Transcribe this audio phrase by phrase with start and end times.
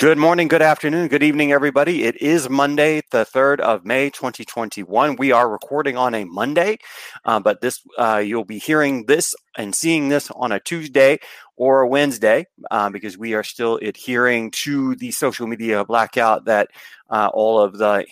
[0.00, 2.04] Good morning, good afternoon, good evening, everybody.
[2.04, 5.16] It is Monday, the 3rd of May, 2021.
[5.16, 6.78] We are recording on a Monday,
[7.26, 11.18] uh, but this uh, you'll be hearing this and seeing this on a Tuesday
[11.54, 16.68] or a Wednesday uh, because we are still adhering to the social media blackout that
[17.10, 18.06] uh, all of the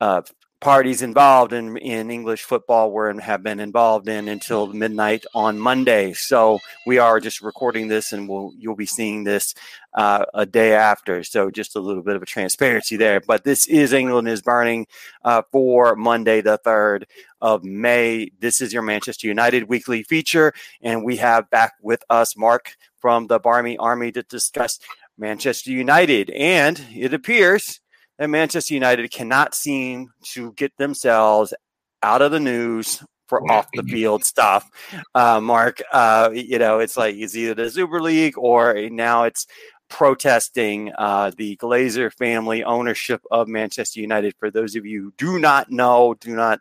[0.00, 0.22] uh,
[0.60, 5.58] parties involved in, in English football were and have been involved in until midnight on
[5.58, 6.12] Monday.
[6.12, 9.54] So we are just recording this, and we'll you'll be seeing this
[9.94, 11.24] uh, a day after.
[11.24, 13.20] So just a little bit of a transparency there.
[13.20, 14.86] But this is England is burning
[15.24, 17.06] uh, for Monday, the third
[17.40, 18.30] of May.
[18.38, 23.28] This is your Manchester United weekly feature, and we have back with us Mark from
[23.28, 24.78] the Barmy Army to discuss
[25.16, 27.80] Manchester United, and it appears
[28.20, 31.54] that Manchester United cannot seem to get themselves
[32.02, 34.68] out of the news for off the field stuff.
[35.14, 39.46] Uh, Mark, uh, you know, it's like it's either the Super League or now it's
[39.88, 44.34] protesting uh, the Glazer family ownership of Manchester United.
[44.38, 46.60] For those of you who do not know, do not,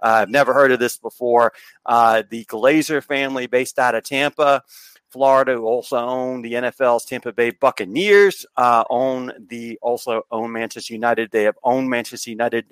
[0.00, 1.54] I've never heard of this before,
[1.86, 4.62] uh, the Glazer family based out of Tampa
[5.10, 10.94] Florida, who also own the NFL's Tampa Bay Buccaneers, uh, own the also own Manchester
[10.94, 11.30] United.
[11.30, 12.66] They have owned Manchester United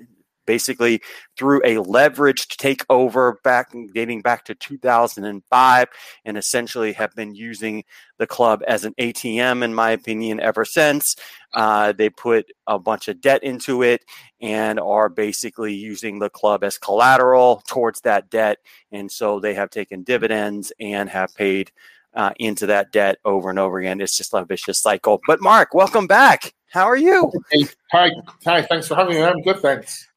[0.46, 1.02] basically
[1.36, 5.88] through a leveraged takeover back dating back to 2005
[6.24, 7.84] and essentially have been using
[8.18, 11.16] the club as an ATM in my opinion ever since
[11.54, 14.04] uh, they put a bunch of debt into it
[14.40, 18.58] and are basically using the club as collateral towards that debt
[18.92, 21.72] and so they have taken dividends and have paid
[22.16, 24.00] uh, into that debt over and over again.
[24.00, 25.20] It's just a vicious cycle.
[25.26, 26.54] But Mark, welcome back.
[26.70, 27.32] How are you?
[27.50, 28.10] Hey, hi,
[28.44, 28.62] hi.
[28.62, 29.22] Thanks for having me.
[29.22, 29.60] I'm good.
[29.60, 30.08] Thanks.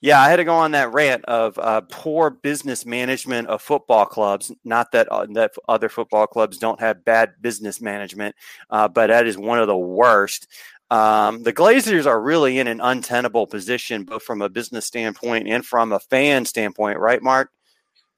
[0.00, 4.04] Yeah, I had to go on that rant of uh, poor business management of football
[4.04, 4.52] clubs.
[4.64, 8.34] Not that uh, that other football clubs don't have bad business management,
[8.70, 10.48] uh, but that is one of the worst.
[10.90, 15.64] Um, the Glazers are really in an untenable position, both from a business standpoint and
[15.64, 17.50] from a fan standpoint, right, Mark?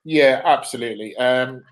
[0.05, 1.15] Yeah, absolutely.
[1.17, 1.63] Um,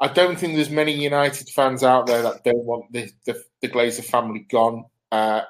[0.00, 3.68] I don't think there's many United fans out there that don't want the the, the
[3.68, 4.84] Glazer family gone.
[5.12, 5.42] Uh,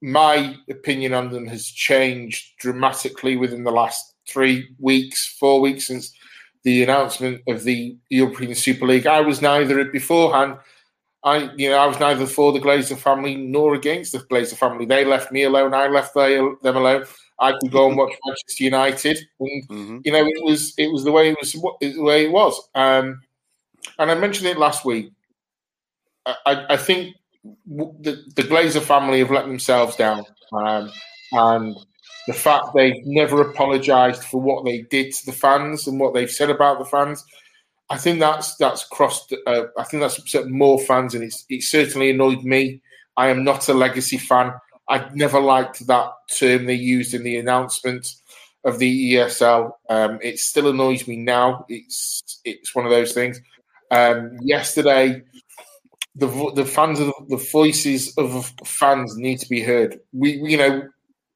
[0.00, 6.12] my opinion on them has changed dramatically within the last three weeks, four weeks since
[6.62, 9.06] the announcement of the European Super League.
[9.06, 10.58] I was neither it beforehand.
[11.24, 14.86] I, you know, I was neither for the Glazer family nor against the Glazer family.
[14.86, 15.74] They left me alone.
[15.74, 17.04] I left they, them alone.
[17.40, 19.98] I could go and watch Manchester United, and mm-hmm.
[20.04, 22.60] you know, it was it was the way it was the way it was.
[22.74, 23.20] Um,
[23.98, 25.12] and I mentioned it last week.
[26.26, 27.14] I, I think
[27.66, 30.90] the, the Glazer family have let themselves down, um,
[31.32, 31.76] and
[32.26, 36.30] the fact they've never apologised for what they did to the fans and what they've
[36.30, 37.24] said about the fans.
[37.90, 39.34] I think that's that's crossed.
[39.46, 42.82] Uh, I think that's upset more fans, and it's it certainly annoyed me.
[43.16, 44.52] I am not a legacy fan.
[44.88, 48.14] I never liked that term they used in the announcement
[48.64, 49.72] of the ESL.
[49.88, 51.64] Um, it still annoys me now.
[51.68, 53.40] It's it's one of those things.
[53.90, 55.22] Um, yesterday,
[56.14, 60.00] the the fans of the voices of fans need to be heard.
[60.12, 60.88] We, you know,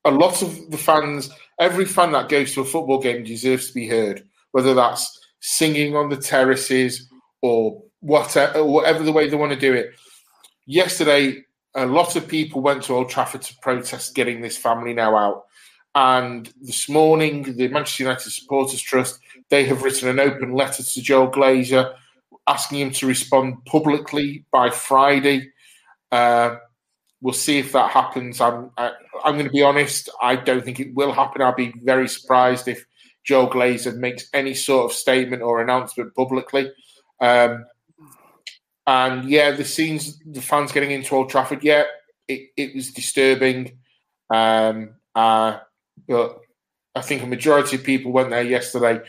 [0.05, 3.75] a lot of the fans, every fan that goes to a football game deserves to
[3.75, 7.09] be heard, whether that's singing on the terraces
[7.41, 9.93] or whatever, whatever the way they want to do it.
[10.67, 15.17] Yesterday, a lot of people went to Old Trafford to protest getting this family now
[15.17, 15.45] out.
[15.95, 19.19] And this morning, the Manchester United Supporters Trust,
[19.51, 21.95] they have written an open letter to Joel Glazer
[22.49, 25.53] asking him to respond publicly by Friday.
[26.11, 26.57] Uh,
[27.21, 28.41] we'll see if that happens.
[28.41, 28.93] I'm I, am
[29.25, 30.11] i am going to be honest.
[30.21, 31.43] I don't think it will happen.
[31.43, 32.85] I'll be very surprised if
[33.25, 36.71] Joe Glazer makes any sort of statement or announcement publicly.
[37.21, 37.65] Um,
[38.87, 41.85] and yeah, the scenes, the fans getting into Old Trafford, yeah,
[42.27, 43.79] it, it was disturbing.
[44.29, 45.59] Um, uh,
[46.09, 46.41] but
[46.97, 49.01] I think a majority of people went there yesterday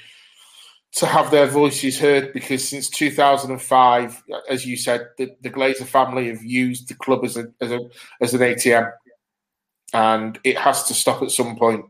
[0.96, 6.28] to have their voices heard because since 2005, as you said, the, the Glazer family
[6.28, 7.80] have used the club as a, as a
[8.22, 8.92] as an ATM,
[9.94, 11.86] and it has to stop at some point.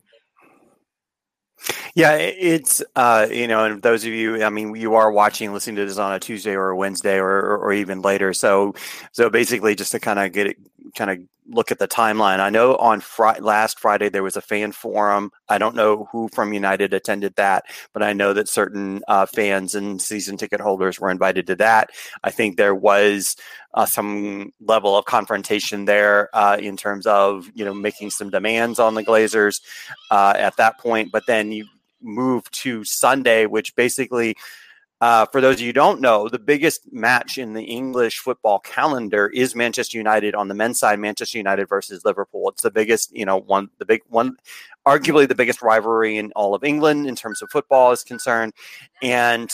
[1.96, 5.76] Yeah, it's uh, you know, and those of you, I mean, you are watching, listening
[5.76, 8.34] to this on a Tuesday or a Wednesday or, or, or even later.
[8.34, 8.74] So,
[9.12, 10.58] so basically, just to kind of get it,
[10.96, 12.40] kind of look at the timeline.
[12.40, 15.32] I know on fr- last Friday there was a fan forum.
[15.50, 19.76] I don't know who from United attended that, but I know that certain uh, fans
[19.76, 21.90] and season ticket holders were invited to that.
[22.24, 23.36] I think there was
[23.74, 28.80] uh, some level of confrontation there uh, in terms of you know making some demands
[28.80, 29.62] on the Glazers
[30.12, 31.12] uh, at that point.
[31.12, 31.66] But then you
[32.02, 34.36] move to Sunday, which basically
[35.04, 38.60] Uh, for those of you who don't know, the biggest match in the English football
[38.60, 42.48] calendar is Manchester United on the men's side, Manchester United versus Liverpool.
[42.48, 44.38] It's the biggest, you know, one, the big one,
[44.88, 48.54] arguably the biggest rivalry in all of England in terms of football is concerned.
[49.02, 49.50] And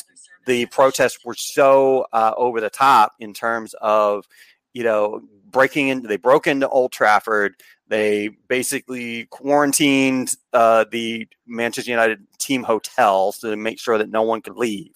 [0.45, 4.27] the protests were so uh, over the top in terms of,
[4.73, 7.55] you know, breaking into, they broke into Old Trafford.
[7.89, 14.41] They basically quarantined uh, the Manchester United team hotels to make sure that no one
[14.41, 14.93] could leave.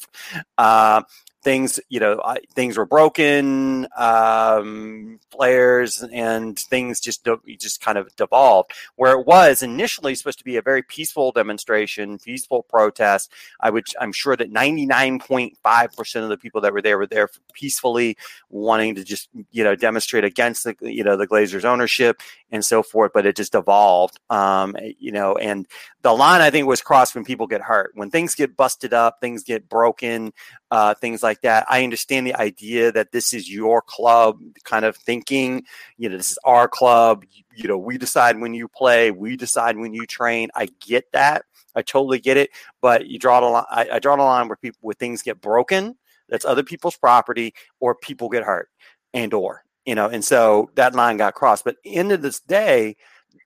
[0.58, 1.02] Uh,
[1.44, 2.22] things you know
[2.54, 7.28] things were broken um, players and things just
[7.60, 8.72] just kind of devolved.
[8.96, 13.86] Where it was initially supposed to be a very peaceful demonstration peaceful protest i would
[14.00, 18.18] i'm sure that 99.5% of the people that were there were there peacefully
[18.50, 22.84] wanting to just you know demonstrate against the you know the glazers ownership and so
[22.84, 25.68] forth but it just evolved um, you know and
[26.02, 27.92] the line i think was crossed when people get hurt.
[27.96, 30.34] When things get busted up things get broken
[30.72, 31.66] uh, things like that.
[31.70, 35.64] I understand the idea that this is your club kind of thinking,
[35.98, 37.26] you know, this is our club.
[37.56, 40.50] You know, we decide when you play, we decide when you train.
[40.56, 41.44] I get that.
[41.76, 42.52] I totally get it.
[42.82, 43.66] But you draw the line.
[43.70, 45.96] I, I draw the line where people, where things get broken,
[46.30, 48.70] that's other people's property, or people get hurt
[49.14, 51.66] and or, you know, and so that line got crossed.
[51.66, 52.96] But end of this day,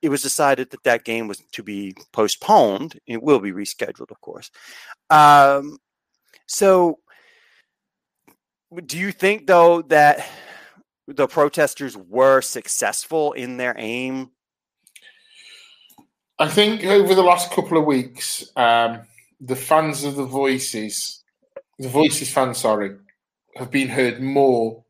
[0.02, 3.00] it was decided that that game was to be postponed.
[3.08, 4.52] It will be rescheduled, of course.
[5.10, 5.80] Um,
[6.46, 7.00] so
[8.86, 10.28] do you think though that
[11.08, 14.32] the protesters were successful in their aim?
[16.40, 19.02] I think over the last couple of weeks, um,
[19.40, 21.24] the fans of the Voices,
[21.80, 22.96] the Voices fans, sorry,
[23.56, 24.84] have been heard more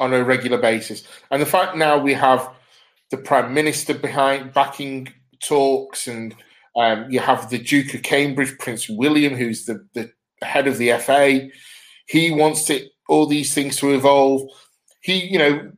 [0.00, 1.04] on a regular basis.
[1.30, 2.50] And the fact now we have
[3.10, 5.08] the Prime Minister behind backing
[5.40, 6.34] talks, and
[6.76, 10.10] um, you have the Duke of Cambridge, Prince William, who's the, the
[10.42, 11.48] head of the FA.
[12.06, 14.48] He wants it all these things to evolve.
[15.00, 15.72] He, you know,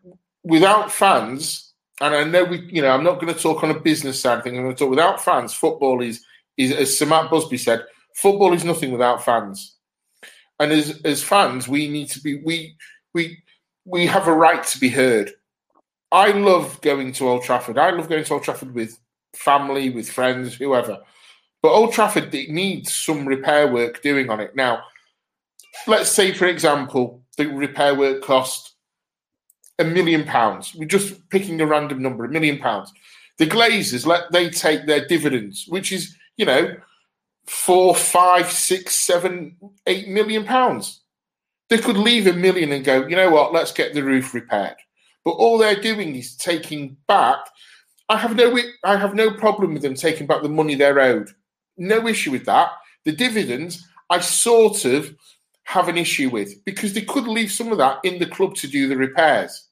[0.44, 3.80] without fans, and I know we, you know, I'm not going to talk on a
[3.80, 4.56] business side thing.
[4.56, 5.52] I'm going to talk without fans.
[5.52, 6.25] Football is,
[6.56, 7.84] is as Sir Matt Busby said,
[8.14, 9.76] football is nothing without fans.
[10.60, 12.76] And as as fans, we need to be we
[13.14, 13.38] we
[13.84, 15.30] we have a right to be heard.
[16.10, 17.78] I love going to Old Trafford.
[17.78, 18.98] I love going to Old Trafford with
[19.36, 20.98] family, with friends, whoever.
[21.62, 24.82] But Old Trafford it needs some repair work doing on it now
[25.86, 28.75] let's say, for example, the repair work cost
[29.78, 30.75] a million pounds.
[30.75, 32.92] We're just picking a random number, a million pounds.
[33.38, 36.76] The Glazers let they take their dividends, which is you know
[37.48, 41.00] four, five, six, seven, eight million pounds.
[41.69, 44.76] They could leave a million and go, you know what, let's get the roof repaired.
[45.25, 47.38] But all they're doing is taking back.
[48.08, 51.30] I have no, I have no problem with them taking back the money they're owed.
[51.76, 52.70] No issue with that.
[53.04, 55.14] The dividends, I sort of
[55.68, 58.66] have an issue with because they could leave some of that in the club to
[58.66, 59.66] do the repairs,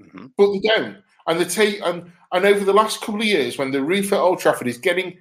[0.00, 0.26] mm-hmm.
[0.36, 0.96] but they don't.
[1.28, 4.18] And they take and and over the last couple of years, when the roof at
[4.18, 5.16] Old Trafford is getting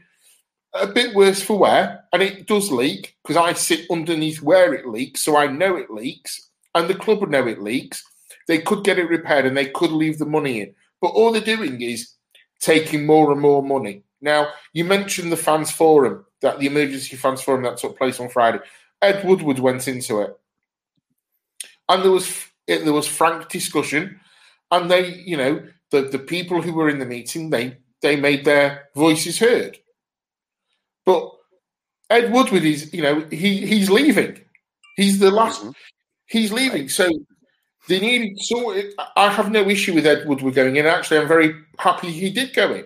[0.73, 4.87] a bit worse for wear, and it does leak because I sit underneath where it
[4.87, 8.03] leaks, so I know it leaks, and the club would know it leaks.
[8.47, 11.55] They could get it repaired and they could leave the money in, but all they're
[11.55, 12.15] doing is
[12.59, 14.01] taking more and more money.
[14.21, 18.29] Now, you mentioned the fans forum, that the emergency fans forum that took place on
[18.29, 18.59] Friday.
[19.03, 20.39] Ed Woodward went into it,
[21.89, 24.19] and there was there was frank discussion,
[24.71, 28.45] and they, you know, the the people who were in the meeting, they they made
[28.45, 29.77] their voices heard.
[31.05, 31.29] But
[32.09, 34.39] Ed Woodward is, you know, he he's leaving.
[34.95, 35.61] He's the last.
[35.61, 35.71] Mm-hmm.
[36.27, 36.87] He's leaving.
[36.87, 37.09] So
[37.89, 38.39] they needed.
[38.39, 38.73] So
[39.17, 40.85] I have no issue with Ed Woodward going in.
[40.85, 42.85] Actually, I'm very happy he did go in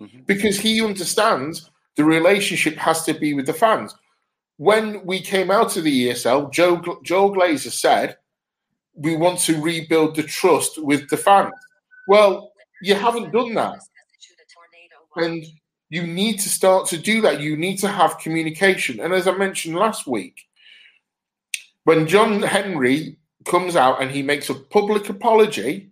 [0.00, 0.22] mm-hmm.
[0.26, 3.94] because he understands the relationship has to be with the fans
[4.56, 8.16] when we came out of the ESL, Joe Joel Glazer said
[8.94, 11.52] we want to rebuild the trust with the fans.
[12.06, 13.80] Well, you haven't done that,
[15.16, 15.44] and
[15.88, 17.40] you need to start to do that.
[17.40, 19.00] You need to have communication.
[19.00, 20.40] And as I mentioned last week,
[21.84, 25.90] when John Henry comes out and he makes a public apology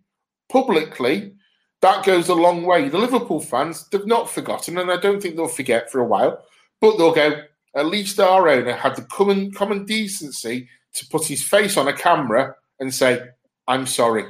[0.51, 1.35] publicly,
[1.81, 2.89] that goes a long way.
[2.89, 6.45] The Liverpool fans, they've not forgotten, and I don't think they'll forget for a while,
[6.81, 7.43] but they'll go,
[7.75, 11.93] at least our owner had the common common decency to put his face on a
[11.93, 13.21] camera and say,
[13.67, 14.27] "I'm sorry."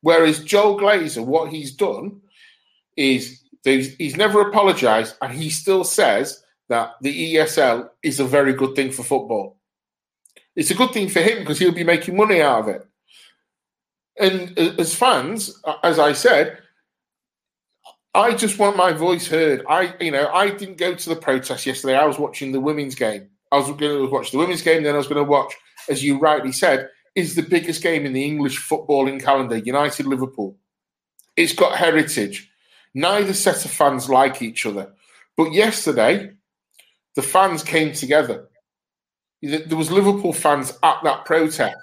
[0.00, 2.20] Whereas Joel Glazer, what he's done
[2.96, 8.74] is he's never apologised, and he still says that the ESL is a very good
[8.74, 9.58] thing for football.
[10.54, 12.86] It's a good thing for him because he'll be making money out of it.
[14.18, 16.58] And uh, as fans, as I said,
[18.16, 19.62] I just want my voice heard.
[19.68, 21.96] I, you know, I didn't go to the protest yesterday.
[21.96, 24.94] I was watching the women's game, I was going to watch the women's game, then
[24.94, 25.52] I was going to watch,
[25.90, 30.56] as you rightly said, is the biggest game in the English footballing calendar, United Liverpool.
[31.36, 32.50] It's got heritage.
[32.94, 34.94] Neither set of fans like each other.
[35.36, 36.30] But yesterday,
[37.16, 38.48] the fans came together.
[39.42, 41.76] There was Liverpool fans at that protest.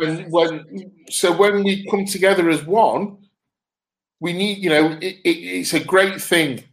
[0.00, 3.18] And when so when we come together as one,
[4.20, 6.64] we need you know it, it, it's a great thing.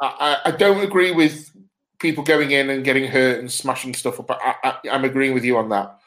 [0.00, 1.50] I, I, don't agree with
[1.98, 4.30] people going in and getting hurt and smashing stuff up.
[4.30, 5.98] I, am agreeing with you on that.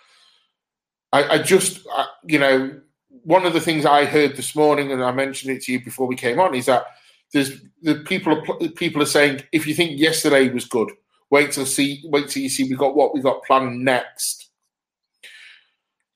[1.12, 1.80] I, I just
[2.26, 2.80] you know
[3.24, 6.08] one of the things I heard this morning, and I mentioned it to you before
[6.08, 6.86] we came on, is that
[7.34, 10.92] there's the people are people are saying if you think yesterday was good,
[11.30, 14.50] wait till see wait till you see we got what we got planned next.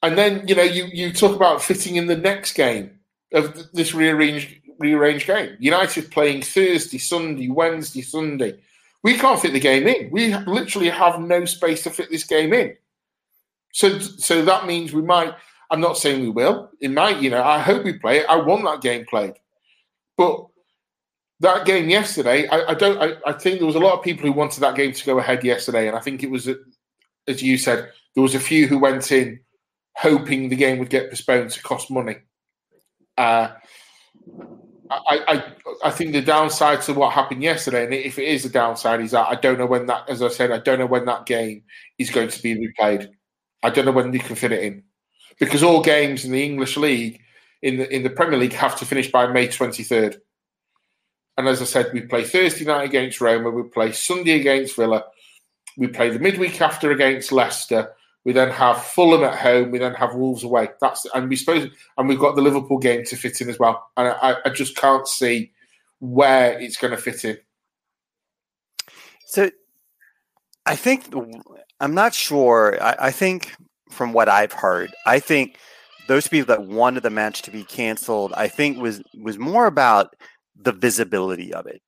[0.04, 3.00] And then you know you you talk about fitting in the next game
[3.34, 5.56] of this rearranged rearranged game.
[5.60, 8.60] United playing Thursday, Sunday, Wednesday, Sunday.
[9.04, 10.10] We can't fit the game in.
[10.12, 12.76] We literally have no space to fit this game in.
[13.74, 15.34] So so that means we might.
[15.70, 16.70] I'm not saying we will.
[16.82, 17.22] It might.
[17.22, 18.26] You know, I hope we play it.
[18.30, 19.34] I want that game played,
[20.18, 20.48] but
[21.40, 23.02] that game yesterday, I, I don't.
[23.02, 25.18] I, I, think there was a lot of people who wanted that game to go
[25.18, 26.48] ahead yesterday, and I think it was,
[27.28, 29.40] as you said, there was a few who went in
[29.96, 32.18] hoping the game would get postponed to cost money.
[33.18, 33.50] Uh,
[34.91, 35.43] I, I,
[35.86, 39.12] I think the downside to what happened yesterday, and if it is a downside, is
[39.12, 41.63] that I don't know when that, as I said, I don't know when that game
[41.98, 43.10] is going to be replayed.
[43.63, 44.83] I don't know when they can fit it in,
[45.39, 47.21] because all games in the English league,
[47.62, 50.17] in the in the Premier League, have to finish by May twenty third.
[51.38, 55.05] And as I said, we play Thursday night against Roma, we play Sunday against Villa,
[55.77, 57.93] we play the midweek after against Leicester.
[58.24, 59.72] We then have Fulham at home.
[59.72, 60.70] We then have Wolves away.
[60.80, 63.90] That's and we suppose and we've got the Liverpool game to fit in as well.
[63.98, 65.51] And I, I just can't see
[66.00, 67.38] where it's going to fit in.
[69.25, 69.50] So,
[70.66, 71.13] I think
[71.80, 72.78] I'm not sure.
[72.82, 73.54] I, I think
[73.90, 75.58] from what I've heard, I think
[76.08, 80.16] those people that wanted the match to be canceled, I think was was more about
[80.56, 81.82] the visibility of it.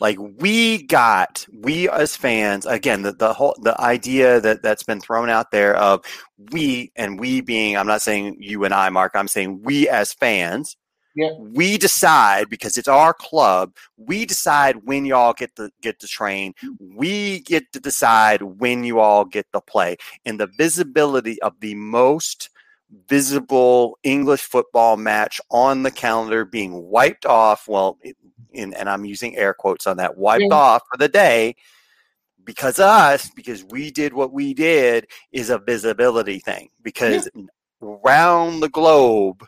[0.00, 5.00] Like we got, we as fans, again, the, the whole the idea that that's been
[5.00, 6.04] thrown out there of
[6.52, 10.12] we and we being, I'm not saying you and I, Mark, I'm saying we as
[10.12, 10.76] fans.
[11.16, 11.30] Yeah.
[11.38, 13.76] We decide because it's our club.
[13.96, 16.54] We decide when y'all get to get the train.
[16.80, 19.96] We get to decide when you all get the play.
[20.24, 22.50] And the visibility of the most
[23.08, 27.68] visible English football match on the calendar being wiped off.
[27.68, 27.98] Well,
[28.52, 30.56] in, and I'm using air quotes on that, wiped yeah.
[30.56, 31.56] off for the day
[32.44, 36.68] because us, because we did what we did, is a visibility thing.
[36.82, 37.42] Because yeah.
[37.82, 39.46] around the globe,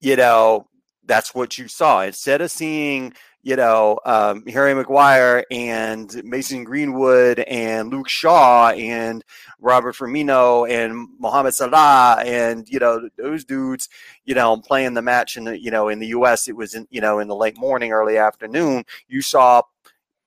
[0.00, 0.66] you know,
[1.04, 2.02] that's what you saw.
[2.02, 9.24] Instead of seeing you know, um, Harry Maguire and Mason Greenwood and Luke Shaw and
[9.58, 13.88] Robert Firmino and Mohamed Salah and you know those dudes,
[14.24, 16.48] you know, playing the match in the you know in the U.S.
[16.48, 18.84] It was in you know in the late morning, early afternoon.
[19.08, 19.62] You saw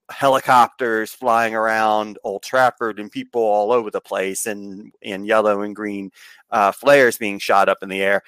[0.09, 5.75] helicopters flying around Old Trafford and people all over the place and and yellow and
[5.75, 6.11] green
[6.53, 8.21] uh, flares being shot up in the air.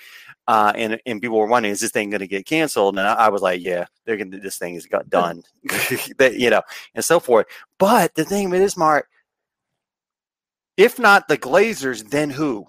[0.48, 2.98] Uh, and and people were wondering, is this thing going to get canceled?
[2.98, 4.40] And I, I, was like, yeah, they're going to.
[4.40, 5.44] This thing is got done,
[6.20, 6.62] you know,
[6.94, 7.48] and so forth.
[7.80, 9.08] But the thing with this, Mark,
[10.78, 12.68] if not the Glazers, then who?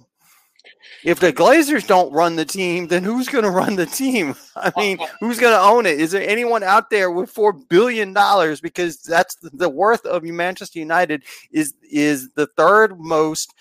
[1.04, 4.34] If the Glazers don't run the team, then who's going to run the team?
[4.56, 6.00] I mean, who's going to own it?
[6.00, 8.60] Is there anyone out there with four billion dollars?
[8.60, 13.54] Because that's the worth of Manchester United is is the third most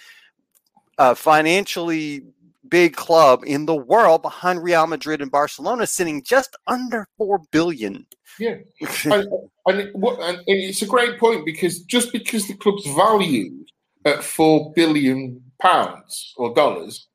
[0.97, 2.23] uh, financially
[2.69, 8.05] big club in the world behind Real Madrid and Barcelona, sitting just under four billion.
[8.39, 8.57] Yeah,
[9.05, 9.27] and,
[9.65, 13.69] and, and, it's a great point because just because the club's valued
[14.03, 17.07] at four billion pounds or dollars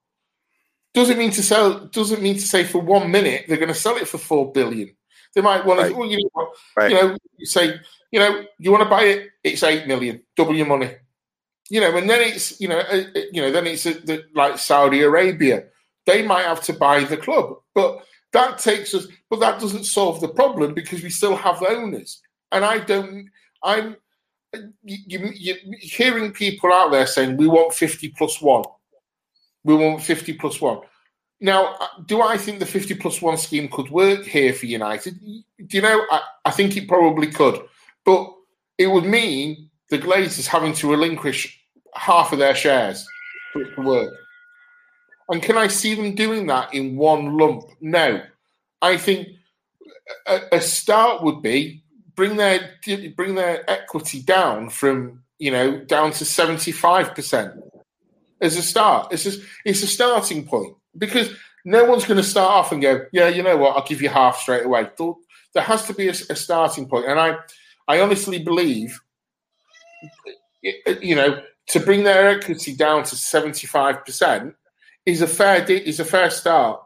[0.95, 1.87] doesn't mean to sell.
[1.87, 4.95] Doesn't mean to say for one minute they're going to sell it for four billion.
[5.35, 5.91] They might want right.
[5.91, 5.95] to.
[5.95, 6.91] Well, you know, right.
[6.91, 7.75] you know, say
[8.11, 9.29] you know, you want to buy it.
[9.45, 10.23] It's eight million.
[10.37, 10.91] Double your money
[11.71, 14.25] you know, and then it's you know, uh, uh you know, then it's uh, the,
[14.35, 15.65] like Saudi Arabia.
[16.05, 19.07] They might have to buy the club, but that takes us.
[19.31, 22.21] But that doesn't solve the problem because we still have owners.
[22.53, 23.31] And I don't.
[23.63, 23.97] I'm.
[24.83, 28.65] You, you, hearing people out there saying we want fifty plus one.
[29.63, 30.81] We want fifty plus one.
[31.41, 35.19] Now, uh, do I think the 50 plus one scheme could work here for United?
[35.21, 36.05] Do you know?
[36.11, 37.63] I, I think it probably could.
[38.05, 38.31] But
[38.77, 41.60] it would mean the Glazers having to relinquish
[41.95, 43.07] half of their shares
[43.53, 44.15] for it to work.
[45.29, 47.65] And can I see them doing that in one lump?
[47.81, 48.23] No.
[48.83, 49.29] I think
[50.27, 51.83] a, a start would be
[52.15, 52.71] bring their
[53.17, 57.53] bring their equity down from you know down to seventy five percent
[58.41, 59.13] as a start.
[59.13, 61.33] It's just it's a starting point because
[61.65, 64.09] no one's going to start off and go, yeah, you know what, I'll give you
[64.09, 64.89] half straight away.
[65.53, 67.37] There has to be a, a starting point, and I
[67.87, 68.99] I honestly believe,
[70.63, 74.55] you know, to bring their equity down to seventy five percent
[75.07, 76.81] is a fair is a fair start.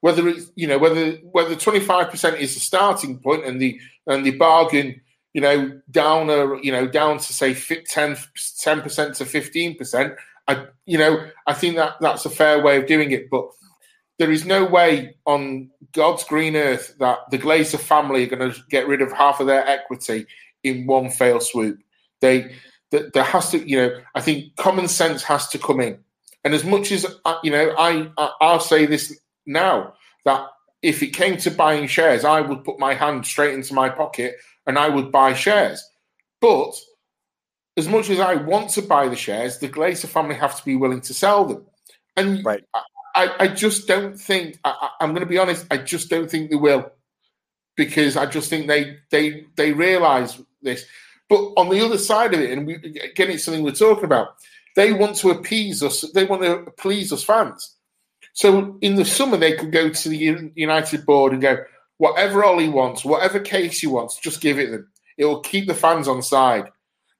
[0.00, 3.80] Whether it's you know whether whether twenty five percent is the starting point and the
[4.06, 5.00] and the bargain
[5.32, 10.14] you know down a you know down to say 10 percent to fifteen percent.
[10.48, 13.48] I you know I think that that's a fair way of doing it, but
[14.18, 18.60] there is no way on God's green earth that the Glazer family are going to
[18.68, 20.26] get rid of half of their equity
[20.62, 21.78] in one fail swoop.
[22.20, 22.52] They
[22.90, 25.98] there has to you know I think common sense has to come in
[26.44, 27.06] and as much as
[27.42, 29.94] you know, I, I I'll say this now
[30.24, 30.48] that
[30.82, 34.36] if it came to buying shares, I would put my hand straight into my pocket
[34.66, 35.86] and I would buy shares.
[36.40, 36.72] But
[37.76, 40.76] as much as I want to buy the shares, the Glazer family have to be
[40.76, 41.66] willing to sell them.
[42.16, 42.64] And right.
[43.14, 45.66] I, I just don't think I, am going to be honest.
[45.70, 46.90] I just don't think they will,
[47.76, 50.84] because I just think they they they realise this.
[51.30, 54.34] But on the other side of it, and we, again, it's something we're talking about.
[54.76, 56.02] They want to appease us.
[56.12, 57.76] They want to please us fans.
[58.34, 61.64] So in the summer, they could go to the United board and go,
[61.96, 64.90] whatever Ollie wants, whatever case he wants, just give it them.
[65.16, 66.70] It will keep the fans on side.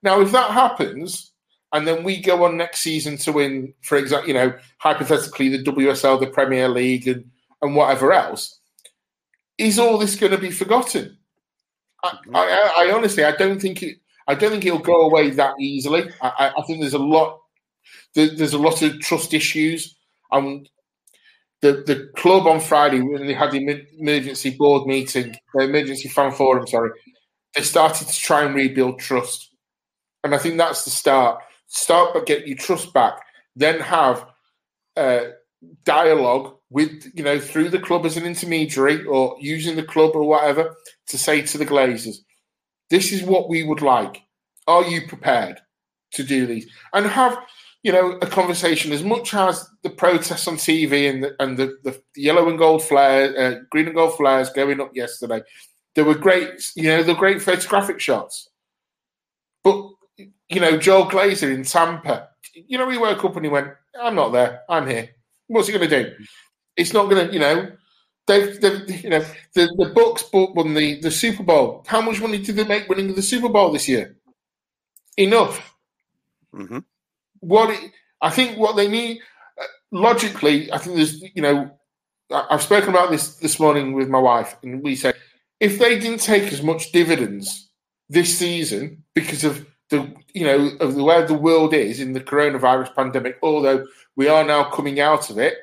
[0.02, 1.32] Now, if that happens,
[1.72, 5.62] and then we go on next season to win, for example, you know, hypothetically the
[5.62, 7.30] WSL, the Premier League, and
[7.62, 8.58] and whatever else,
[9.58, 11.18] is all this going to be forgotten?
[12.02, 13.99] I, I, I honestly, I don't think it.
[14.26, 16.09] I don't think it'll go away that easily.
[16.23, 17.40] I, I think there's a lot.
[18.14, 19.97] There's a lot of trust issues,
[20.30, 20.69] and
[21.62, 26.33] the the club on Friday when they had the emergency board meeting, the emergency fan
[26.33, 26.90] forum, sorry,
[27.54, 29.50] they started to try and rebuild trust,
[30.25, 31.42] and I think that's the start.
[31.66, 33.21] Start but get your trust back,
[33.54, 34.26] then have
[34.97, 35.26] uh,
[35.84, 40.23] dialogue with you know through the club as an intermediary or using the club or
[40.23, 40.76] whatever
[41.09, 42.19] to say to the Glazers,
[42.89, 44.23] this is what we would like.
[44.67, 45.61] Are you prepared
[46.13, 46.67] to do these?
[46.95, 47.37] And have
[47.83, 51.76] you know a conversation as much as the protests on TV and the, and the,
[51.83, 55.43] the yellow and gold flare, uh, green and gold flares going up yesterday.
[55.97, 58.49] There were great, you know, the great photographic shots.
[59.65, 59.91] But
[60.49, 63.69] you know, Joel Glazer in Tampa, you know, he woke up and he went,
[64.00, 64.63] "I'm not there.
[64.69, 65.11] I'm here.
[65.49, 66.15] What's he going to do?
[66.76, 67.73] It's not going to, you know."
[68.26, 71.83] They've, they've, you know, the, the Bucks won the, the Super Bowl.
[71.89, 74.15] How much money did they make winning the Super Bowl this year?
[75.17, 75.75] Enough.
[76.54, 76.78] Mm-hmm.
[77.41, 79.21] What it, I think what they need
[79.61, 81.73] uh, logically, I think there's, you know,
[82.30, 85.17] I've spoken about this this morning with my wife, and we said
[85.59, 87.69] if they didn't take as much dividends
[88.09, 92.21] this season because of the, you know, of the way the world is in the
[92.21, 95.56] coronavirus pandemic, although we are now coming out of it,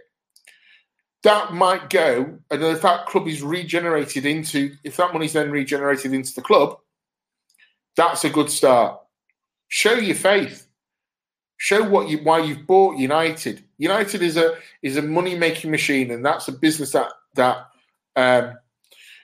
[1.27, 6.13] that might go, and if that club is regenerated into, if that money's then regenerated
[6.13, 6.77] into the club,
[7.97, 9.01] that's a good start.
[9.67, 10.69] Show your faith.
[11.57, 13.61] Show what you why you've bought United.
[13.77, 17.67] United is a is a money making machine, and that's a business that that
[18.15, 18.53] um,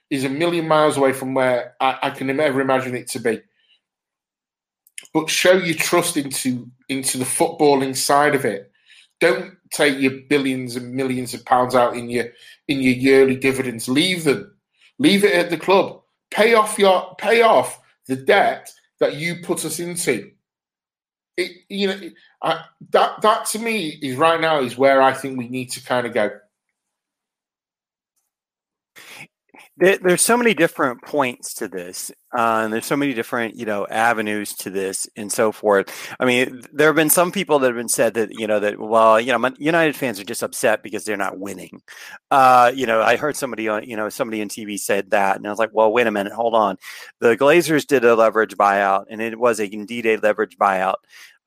[0.10, 3.40] is a million miles away from where I, I can ever imagine it to be.
[5.14, 8.74] But show your trust into into the footballing side of it
[9.24, 12.28] don't take your billions and millions of pounds out in your
[12.68, 13.90] in your yearly dividends.
[13.90, 14.56] Leave them.
[15.00, 16.02] Leave it at the club.
[16.32, 20.32] Pay off your pay off the debt that you put us into.
[21.36, 22.00] It, you know
[22.44, 25.84] I, that that to me is right now is where I think we need to
[25.84, 26.32] kind of go.
[29.78, 33.86] There's so many different points to this uh, and there's so many different you know
[33.88, 35.90] avenues to this and so forth.
[36.20, 38.80] I mean there have been some people that have been said that you know that
[38.80, 41.82] well you know united fans are just upset because they're not winning.
[42.32, 45.48] Uh, you know i heard somebody on you know somebody in tv said that and
[45.48, 46.78] i was like well wait a minute hold on.
[47.20, 50.96] The glazers did a leverage buyout and it was a, indeed a leverage buyout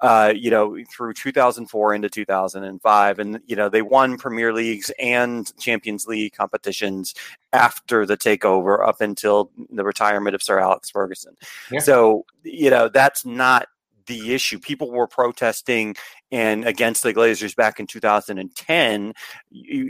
[0.01, 3.19] uh, you know, through 2004 into 2005.
[3.19, 7.15] And, you know, they won Premier Leagues and Champions League competitions
[7.53, 11.37] after the takeover up until the retirement of Sir Alex Ferguson.
[11.71, 11.81] Yeah.
[11.81, 13.69] So, you know, that's not
[14.07, 14.59] the issue.
[14.59, 15.97] People were protesting
[16.33, 19.15] and against the Glazers back in 2010,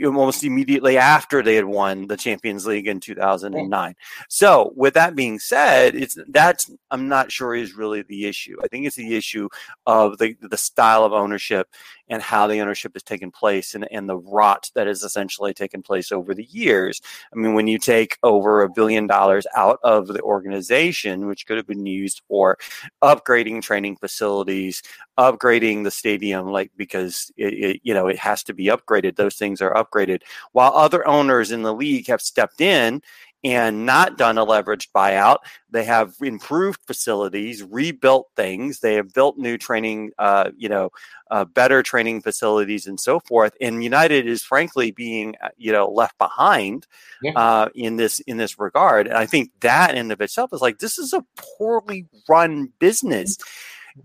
[0.05, 3.95] almost immediately after they had won the Champions League in 2009.
[4.29, 8.57] So, with that being said, it's that's I'm not sure is really the issue.
[8.63, 9.49] I think it's the issue
[9.85, 11.67] of the the style of ownership
[12.09, 15.81] and how the ownership has taken place and, and the rot that has essentially taken
[15.81, 17.01] place over the years.
[17.33, 21.57] I mean, when you take over a billion dollars out of the organization, which could
[21.57, 22.57] have been used for
[23.03, 24.81] upgrading training facilities,
[25.17, 29.15] upgrading the stadium, like because it, it, you know it has to be upgraded.
[29.15, 33.01] Those things are upgraded, while other owners in the league have stepped in
[33.43, 35.37] and not done a leveraged buyout.
[35.69, 38.79] They have improved facilities, rebuilt things.
[38.79, 40.89] They have built new training, uh, you know,
[41.29, 43.53] uh, better training facilities and so forth.
[43.61, 46.87] And United is frankly being, uh, you know, left behind
[47.21, 47.33] yeah.
[47.35, 49.07] uh, in this in this regard.
[49.07, 53.37] And I think that in of itself is like this is a poorly run business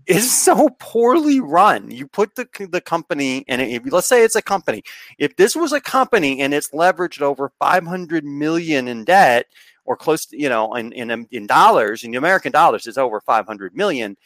[0.07, 1.91] is so poorly run.
[1.91, 4.83] You put the the company, and if, let's say it's a company.
[5.17, 9.47] If this was a company and it's leveraged over 500 million in debt,
[9.85, 13.75] or close to, you know, in in in dollars, in American dollars, it's over 500
[13.75, 14.17] million.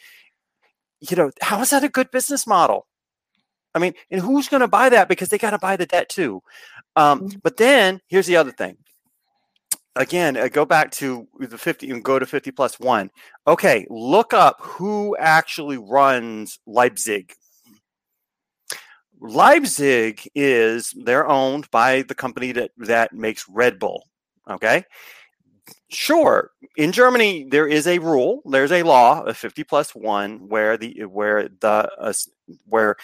[1.00, 2.86] You know, how is that a good business model?
[3.74, 6.08] I mean, and who's going to buy that because they got to buy the debt
[6.08, 6.42] too.
[6.96, 7.38] Um, mm-hmm.
[7.42, 8.76] but then here's the other thing
[9.98, 13.10] again, uh, go back to the 50 and go to 50 plus one.
[13.46, 17.34] Okay, look up who actually runs Leipzig.
[19.20, 24.04] Leipzig is they're owned by the company that that makes Red Bull.
[24.48, 24.84] Okay.
[25.90, 28.42] Sure, in Germany there is a rule.
[28.44, 32.12] There's a law of 50 plus one where the where the uh,
[32.66, 32.96] where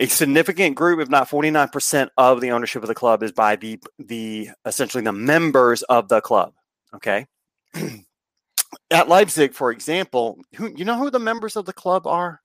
[0.00, 3.78] a significant group, if not 49% of the ownership of the club is by the
[3.98, 6.54] the essentially the members of the club.
[6.94, 7.26] Okay.
[8.90, 12.40] At Leipzig, for example, who you know who the members of the club are?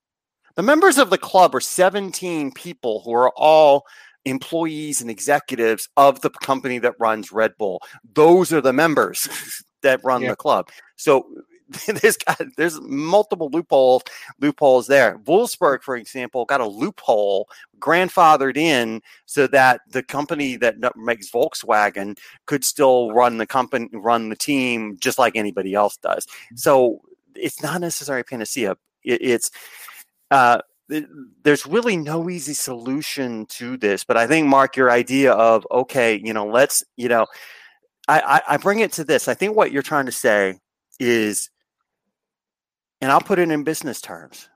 [0.56, 3.86] The members of the club are 17 people who are all
[4.26, 7.82] employees and executives of the company that runs Red Bull.
[8.13, 10.32] Those are the members that run yeah.
[10.32, 10.70] the club.
[10.98, 11.26] So
[11.88, 14.04] there's got there's multiple loopholes
[14.39, 15.17] loopholes there.
[15.19, 17.49] Wolfsburg, for example, got a loophole
[17.80, 24.30] grandfathered in so that the company that makes Volkswagen could still run the company run
[24.30, 26.25] the team just like anybody else does.
[26.25, 26.58] Mm-hmm.
[26.58, 27.01] So
[27.36, 28.78] it's not necessarily a panacea.
[29.04, 29.51] It, it's
[30.32, 30.62] uh,
[31.43, 36.21] there's really no easy solution to this, but I think Mark, your idea of okay,
[36.23, 37.25] you know, let's you know,
[38.08, 39.28] I, I, I bring it to this.
[39.28, 40.60] I think what you're trying to say
[40.99, 41.49] is
[43.01, 44.49] and I'll put it in business terms.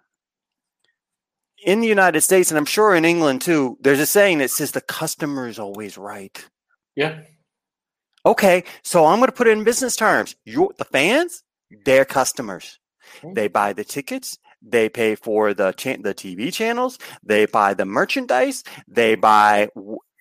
[1.66, 4.72] In the United States, and I'm sure in England too, there's a saying that says
[4.72, 6.48] the customer is always right.
[6.96, 7.22] Yeah.
[8.26, 10.36] Okay, so I'm going to put it in business terms.
[10.46, 11.44] You, the fans,
[11.86, 12.80] they're customers.
[13.18, 13.34] Mm-hmm.
[13.34, 14.38] They buy the tickets.
[14.62, 17.00] They pay for the cha- the TV channels.
[17.24, 18.64] They buy the merchandise.
[18.88, 19.70] They buy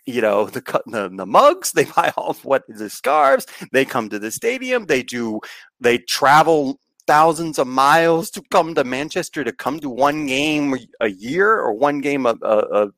[0.07, 4.09] you know the, the the mugs they buy all of what the scarves they come
[4.09, 5.39] to the stadium they do
[5.81, 11.09] they travel thousands of miles to come to Manchester to come to one game a
[11.09, 12.89] year or one game a, a, a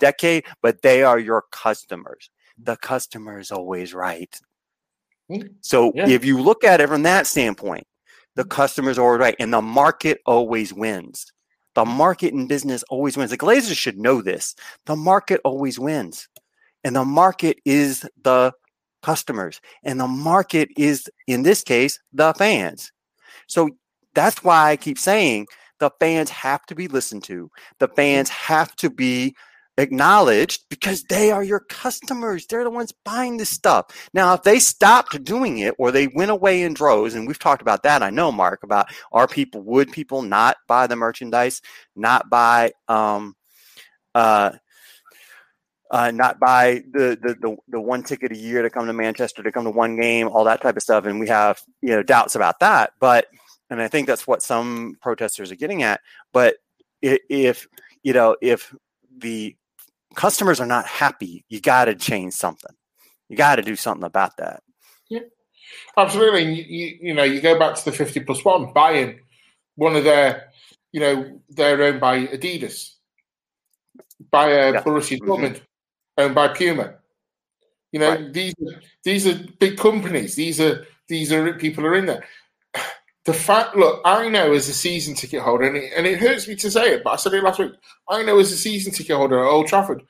[0.00, 2.30] decade, but they are your customers.
[2.60, 4.34] The customer is always right.
[5.60, 6.08] So yeah.
[6.08, 7.86] if you look at it from that standpoint,
[8.34, 8.48] the mm-hmm.
[8.48, 11.30] customer is always right, and the market always wins.
[11.74, 13.30] The market in business always wins.
[13.30, 14.54] The Glazers should know this.
[14.86, 16.26] The market always wins,
[16.82, 18.52] and the market is the
[19.02, 22.90] customers, and the market is, in this case, the fans.
[23.48, 23.70] So
[24.14, 25.48] that's why I keep saying
[25.80, 27.50] the fans have to be listened to.
[27.78, 29.34] The fans have to be
[29.78, 32.46] acknowledged because they are your customers.
[32.46, 33.86] They're the ones buying this stuff.
[34.12, 37.62] Now, if they stopped doing it or they went away in droves, and we've talked
[37.62, 41.62] about that, I know, Mark, about are people, would people not buy the merchandise,
[41.94, 43.34] not buy, um,
[44.14, 44.52] uh,
[45.90, 49.42] uh, not buy the, the, the the one ticket a year to come to Manchester
[49.42, 52.02] to come to one game, all that type of stuff, and we have you know
[52.02, 52.92] doubts about that.
[53.00, 53.26] But
[53.70, 56.00] and I think that's what some protesters are getting at.
[56.32, 56.56] But
[57.00, 57.66] if
[58.02, 58.74] you know if
[59.16, 59.56] the
[60.14, 62.74] customers are not happy, you got to change something.
[63.28, 64.62] You got to do something about that.
[65.08, 65.20] Yeah,
[65.96, 66.52] absolutely.
[66.52, 69.20] You, you, you know you go back to the fifty plus one buying
[69.76, 70.50] one of their
[70.92, 72.90] you know they're owned by Adidas
[74.30, 74.82] by uh, yeah.
[74.82, 75.64] Borussia mm-hmm.
[76.18, 76.94] Owned by Puma.
[77.92, 78.32] You know, right.
[78.32, 78.54] these
[79.04, 80.34] these are big companies.
[80.34, 82.24] These are these are people are in there.
[83.24, 86.48] The fact, look, I know as a season ticket holder, and it, and it hurts
[86.48, 87.72] me to say it, but I said it last week.
[88.08, 90.02] I know as a season ticket holder at Old Trafford,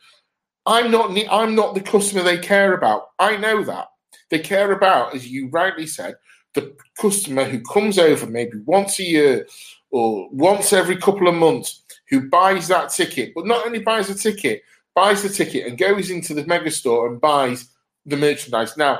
[0.66, 3.08] I'm not I'm not the customer they care about.
[3.18, 3.88] I know that
[4.30, 6.14] they care about, as you rightly said,
[6.54, 9.46] the customer who comes over maybe once a year
[9.90, 14.14] or once every couple of months, who buys that ticket, but not only buys a
[14.14, 14.62] ticket,
[14.98, 17.68] buys the ticket and goes into the megastore and buys
[18.04, 18.76] the merchandise.
[18.76, 18.98] Now,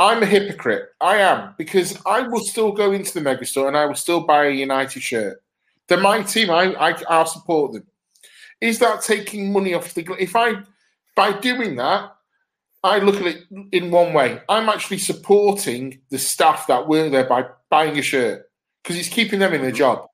[0.00, 0.88] I'm a hypocrite.
[1.00, 4.46] I am because I will still go into the megastore and I will still buy
[4.46, 5.40] a United shirt.
[5.86, 6.50] They're my team.
[6.50, 7.86] I, I I'll support them.
[8.60, 10.04] Is that taking money off the?
[10.18, 10.54] If I
[11.14, 12.16] by doing that,
[12.82, 14.40] I look at it in one way.
[14.48, 18.50] I'm actually supporting the staff that work there by buying a shirt
[18.82, 19.76] because it's keeping them in a mm-hmm.
[19.76, 20.08] job.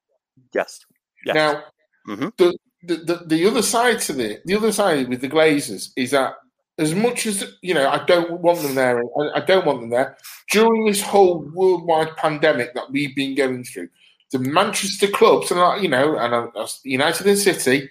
[0.53, 0.85] Yes.
[1.25, 1.35] yes.
[1.35, 1.65] Now,
[2.07, 2.29] mm-hmm.
[2.37, 6.13] the, the, the the other side to the the other side with the Glazers is
[6.13, 6.35] that
[6.79, 9.03] as much as you know, I don't want them there.
[9.21, 10.17] I, I don't want them there
[10.51, 13.89] during this whole worldwide pandemic that we've been going through.
[14.31, 16.53] The Manchester clubs, and you know, and
[16.85, 17.89] United and City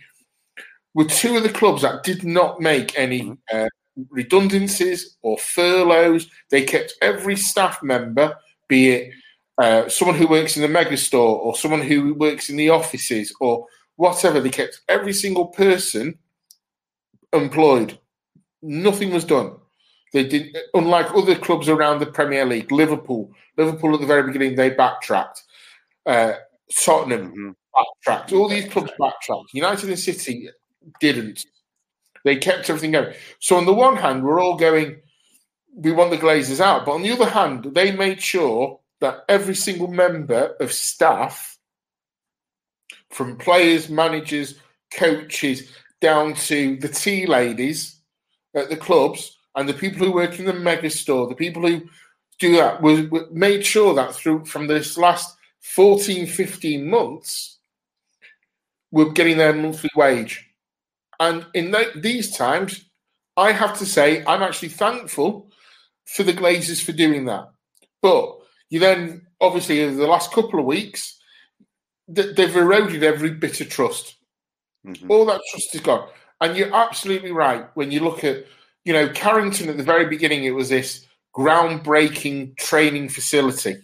[0.94, 3.34] were two of the clubs that did not make any mm-hmm.
[3.58, 3.68] uh,
[4.10, 6.30] redundancies or furloughs.
[6.50, 8.38] They kept every staff member,
[8.70, 9.14] be it
[9.58, 13.66] uh, someone who works in the megastore or someone who works in the offices or
[13.98, 16.18] whatever, they kept every single person
[17.34, 18.00] employed
[18.62, 19.56] Nothing was done.
[20.14, 22.72] They did, unlike other clubs around the Premier League.
[22.72, 25.44] Liverpool, Liverpool at the very beginning, they backtracked.
[26.06, 26.34] Uh,
[26.74, 27.52] Tottenham mm-hmm.
[27.76, 28.34] backtracked.
[28.34, 29.54] All these clubs backtracked.
[29.54, 30.50] United and City
[31.00, 31.46] didn't.
[32.24, 33.14] They kept everything going.
[33.40, 35.02] So on the one hand, we're all going,
[35.76, 39.56] we want the Glazers out, but on the other hand, they made sure that every
[39.56, 41.57] single member of staff,
[43.10, 44.56] from players, managers,
[44.94, 48.02] coaches, down to the tea ladies
[48.56, 51.82] at the clubs and the people who work in the mega store, the people who
[52.40, 57.58] do that, was, made sure that through from this last 14, 15 months,
[58.92, 60.46] we're getting their monthly wage.
[61.20, 62.86] And in the, these times,
[63.36, 65.50] I have to say, I'm actually thankful
[66.06, 67.50] for the Glazers for doing that.
[68.02, 68.38] But
[68.70, 71.17] you then, obviously, over the last couple of weeks,
[72.08, 74.16] they've eroded every bit of trust.
[74.86, 75.12] Mm-hmm.
[75.12, 76.08] All that trust is gone.
[76.40, 78.46] And you're absolutely right when you look at,
[78.86, 83.78] you know, Carrington at the very beginning, it was this groundbreaking training facility.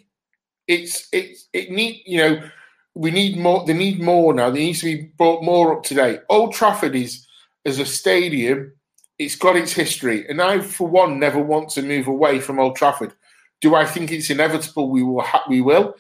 [0.68, 2.50] It's it it need you know
[2.96, 3.66] we need more.
[3.66, 4.50] They need more now.
[4.50, 6.22] They need to be brought more up to date.
[6.30, 7.26] Old Trafford is
[7.66, 8.74] as a stadium.
[9.20, 12.76] It's got its history, and I, for one, never want to move away from Old
[12.76, 13.14] Trafford.
[13.62, 14.90] Do I think it's inevitable?
[14.90, 15.22] We will.
[15.22, 15.96] Ha- we will.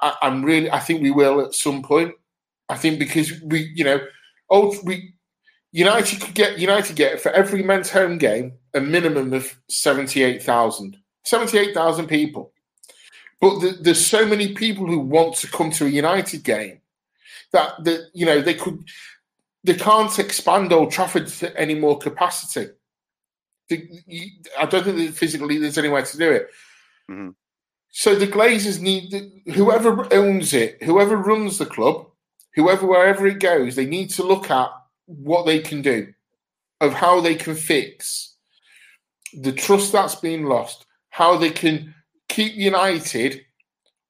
[0.00, 0.70] I, am really.
[0.70, 2.14] I think we will at some point.
[2.68, 4.00] I think because we, you know,
[4.50, 5.14] old we
[5.72, 10.42] United could get United get for every men's home game a minimum of seventy eight
[10.42, 10.96] thousand.
[11.24, 12.52] Seventy eight thousand people.
[13.40, 16.80] But the, there's so many people who want to come to a United game
[17.52, 18.84] that that you know they could
[19.64, 22.68] they can't expand Old Trafford to any more capacity.
[23.70, 26.48] I don't think physically there's any way to do it.
[27.10, 27.30] Mm-hmm.
[27.98, 29.10] So the Glazers need
[29.54, 32.06] whoever owns it, whoever runs the club,
[32.54, 34.68] whoever wherever it goes, they need to look at
[35.06, 36.12] what they can do,
[36.82, 38.36] of how they can fix
[39.32, 41.94] the trust that's been lost, how they can
[42.28, 43.40] keep United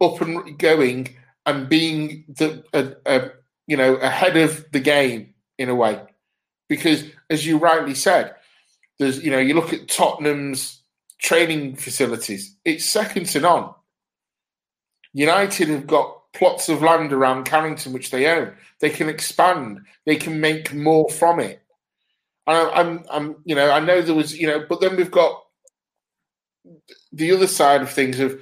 [0.01, 2.64] up and going and being the
[3.68, 6.03] you know ahead of the game in a way,
[6.68, 8.35] because as you rightly said,
[8.99, 10.83] there's you know you look at Tottenham's
[11.20, 13.70] training facilities, it's second to none.
[15.16, 18.52] United have got plots of land around Carrington which they own.
[18.81, 19.81] They can expand.
[20.05, 21.62] They can make more from it.
[22.46, 25.42] And I'm, I'm, you know, I know there was, you know, but then we've got
[27.14, 28.38] the other side of things of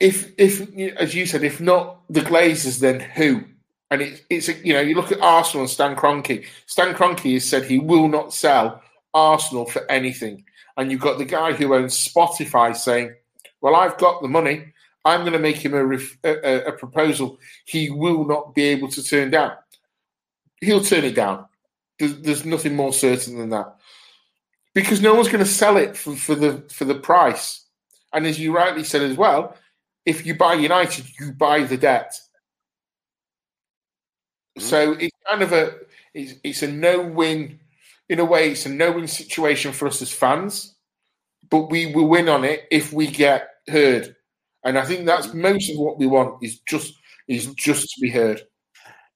[0.00, 3.44] if, if, as you said, if not the Glazers, then who?
[3.90, 6.46] And it, it's, you know, you look at Arsenal and Stan Kroenke.
[6.64, 8.80] Stan Kroenke has said he will not sell
[9.12, 10.46] Arsenal for anything.
[10.78, 13.14] And you've got the guy who owns Spotify saying,
[13.60, 14.71] well, I've got the money.
[15.04, 18.88] I'm going to make him a, ref- a, a, proposal he will not be able
[18.88, 19.52] to turn down.
[20.60, 21.46] He'll turn it down.
[21.98, 23.76] There's, there's nothing more certain than that,
[24.74, 27.66] because no one's going to sell it for, for the for the price.
[28.12, 29.56] And as you rightly said as well,
[30.06, 32.18] if you buy United, you buy the debt.
[34.58, 34.68] Mm-hmm.
[34.68, 35.74] So it's kind of a
[36.14, 37.60] it's, it's a no-win
[38.08, 38.52] in a way.
[38.52, 40.74] It's a no-win situation for us as fans,
[41.50, 44.16] but we will win on it if we get heard
[44.64, 46.94] and I think that's most of what we want is just
[47.28, 48.42] is just to be heard.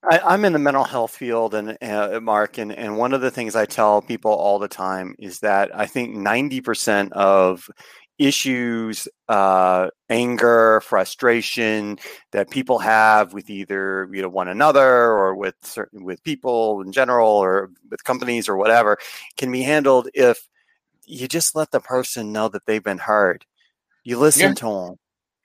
[0.08, 3.30] I, am in the mental health field, and uh, Mark, and, and one of the
[3.30, 7.68] things I tell people all the time is that I think 90% of
[8.18, 11.98] issues, uh, anger, frustration
[12.30, 16.92] that people have with either you know one another or with certain with people in
[16.92, 18.96] general or with companies or whatever
[19.36, 20.48] can be handled if
[21.04, 23.44] you just let the person know that they've been heard.
[24.04, 24.54] You listen yeah.
[24.54, 24.96] to them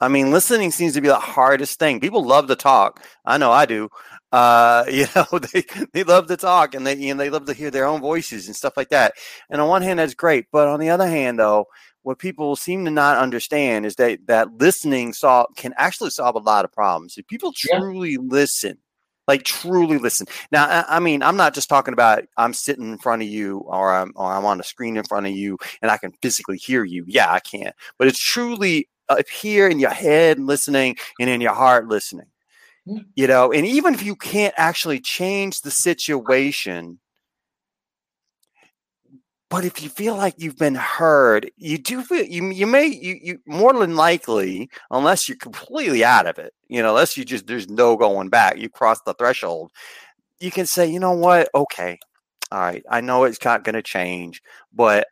[0.01, 1.99] I mean, listening seems to be the hardest thing.
[1.99, 3.05] People love to talk.
[3.23, 3.89] I know I do.
[4.31, 7.69] Uh, you know, they, they love to talk and they and they love to hear
[7.69, 9.13] their own voices and stuff like that.
[9.49, 11.67] And on one hand, that's great, but on the other hand, though,
[12.03, 16.39] what people seem to not understand is that that listening solve can actually solve a
[16.39, 17.17] lot of problems.
[17.17, 18.19] If people truly yeah.
[18.21, 18.77] listen,
[19.27, 20.25] like truly listen.
[20.51, 23.59] Now, I, I, mean, I'm not just talking about I'm sitting in front of you
[23.59, 26.57] or I'm or I'm on a screen in front of you and I can physically
[26.57, 27.05] hear you.
[27.07, 27.71] Yeah, I can.
[27.99, 32.28] But it's truly up here in your head listening and in your heart listening.
[33.15, 37.00] You know, and even if you can't actually change the situation,
[39.52, 43.19] but if you feel like you've been heard, you do feel you you may you
[43.21, 47.47] you more than likely, unless you're completely out of it, you know, unless you just
[47.47, 49.71] there's no going back, you cross the threshold,
[50.39, 52.00] you can say, you know what, okay,
[52.52, 54.41] all right, I know it's not going to change,
[54.74, 55.08] but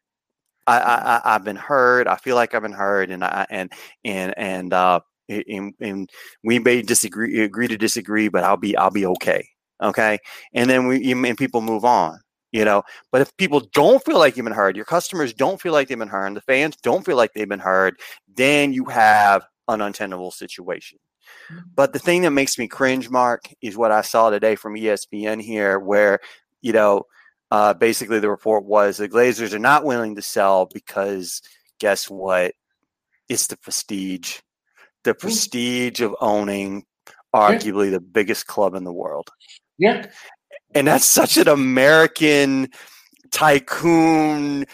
[0.78, 2.08] I, I, have been heard.
[2.08, 3.72] I feel like I've been heard, and I and
[4.04, 6.10] and and uh, and, and
[6.44, 9.48] we may disagree, agree to disagree, but I'll be I'll be okay,
[9.82, 10.20] okay.
[10.54, 12.20] And then we and people move on,
[12.52, 12.84] you know.
[13.12, 15.98] But if people don't feel like you've been heard, your customers don't feel like they've
[15.98, 17.96] been heard, the fans don't feel like they've been heard,
[18.36, 21.00] then you have an untenable situation.
[21.52, 21.62] Mm-hmm.
[21.76, 25.42] But the thing that makes me cringe, Mark, is what I saw today from ESPN
[25.42, 26.20] here, where
[26.62, 27.04] you know
[27.52, 31.42] uh, basically, the report was the Glazers are not willing to sell because
[31.80, 32.54] guess what?
[33.28, 34.40] It's the prestige,
[35.04, 36.86] the prestige of owning
[37.34, 37.92] arguably yeah.
[37.92, 39.30] the biggest club in the world.
[39.78, 40.08] Yeah.
[40.76, 42.70] And that's such an American
[43.32, 44.66] tycoon,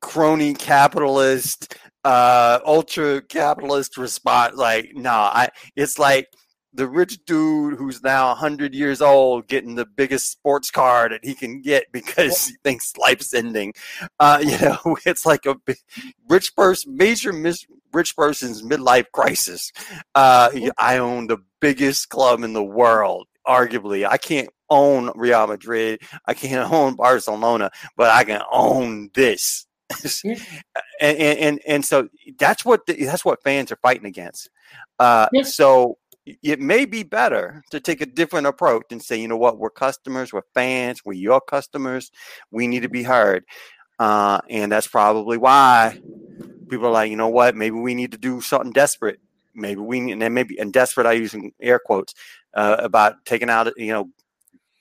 [0.00, 4.56] crony capitalist, uh, ultra capitalist response.
[4.56, 6.28] Like, no, nah, I, it's like,
[6.72, 11.34] the rich dude who's now 100 years old getting the biggest sports car that he
[11.34, 13.72] can get because he thinks life's ending.
[14.18, 15.56] Uh, you know, it's like a
[16.28, 19.72] rich person, major mis- rich person's midlife crisis.
[20.14, 24.06] Uh, I own the biggest club in the world, arguably.
[24.08, 26.00] I can't own Real Madrid.
[26.26, 29.66] I can't own Barcelona, but I can own this.
[31.00, 34.48] and, and and so that's what the, that's what fans are fighting against.
[35.00, 35.98] Uh, So
[36.42, 39.70] it may be better to take a different approach and say, you know what, we're
[39.70, 42.10] customers, we're fans, we're your customers,
[42.50, 43.44] we need to be heard.
[43.98, 46.00] Uh, and that's probably why
[46.68, 49.20] people are like, you know what, maybe we need to do something desperate.
[49.54, 52.14] Maybe we and then maybe and desperate I use air quotes
[52.54, 54.08] uh, about taking out, you know,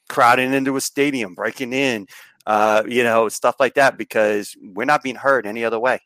[0.08, 2.08] crowding into a stadium, breaking in,
[2.46, 6.00] uh, you know, stuff like that because we're not being heard any other way.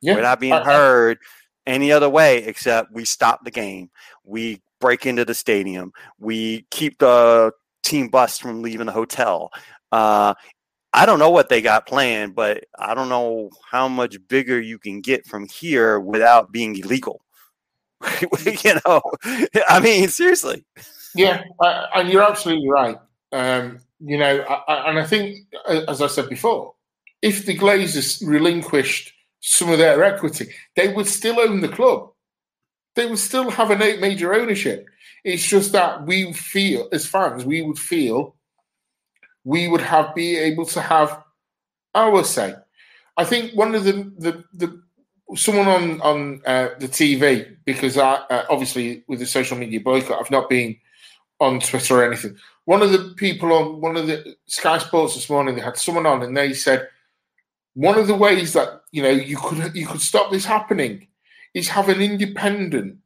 [0.00, 0.14] Yeah.
[0.14, 1.18] We're not being heard
[1.66, 3.90] any other way except we stop the game,
[4.24, 9.50] we break into the stadium, we keep the team bus from leaving the hotel.
[9.92, 10.34] Uh,
[10.92, 14.78] I don't know what they got planned, but I don't know how much bigger you
[14.78, 17.20] can get from here without being illegal.
[18.20, 19.02] you know,
[19.68, 20.64] I mean, seriously.
[21.14, 21.42] Yeah,
[21.94, 22.96] and you're absolutely right.
[23.32, 26.74] Um, you know, I, and I think, as I said before,
[27.22, 32.10] if the Glazers relinquished some of their equity, they would still own the club.
[32.98, 34.88] They would still have a major ownership.
[35.22, 38.34] It's just that we feel, as fans, we would feel
[39.44, 41.22] we would have be able to have
[41.94, 42.56] our say.
[43.16, 44.82] I think one of the the, the
[45.36, 50.18] someone on on uh, the TV because I uh, obviously with the social media boycott,
[50.20, 50.76] I've not been
[51.38, 52.36] on Twitter or anything.
[52.64, 56.06] One of the people on one of the Sky Sports this morning, they had someone
[56.06, 56.88] on and they said
[57.74, 61.06] one of the ways that you know you could you could stop this happening
[61.54, 62.98] is have an independent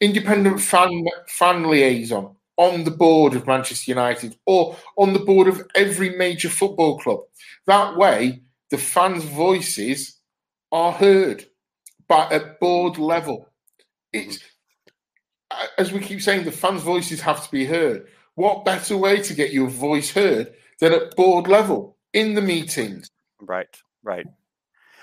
[0.00, 5.62] independent fan fan liaison on the board of Manchester United or on the board of
[5.74, 7.20] every major football club.
[7.66, 10.18] That way, the fans' voices
[10.70, 11.46] are heard,
[12.08, 13.48] but at board level.
[14.12, 14.40] It's
[15.78, 18.06] as we keep saying, the fans' voices have to be heard.
[18.34, 23.10] What better way to get your voice heard than at board level in the meetings?
[23.40, 23.74] Right.
[24.02, 24.26] Right.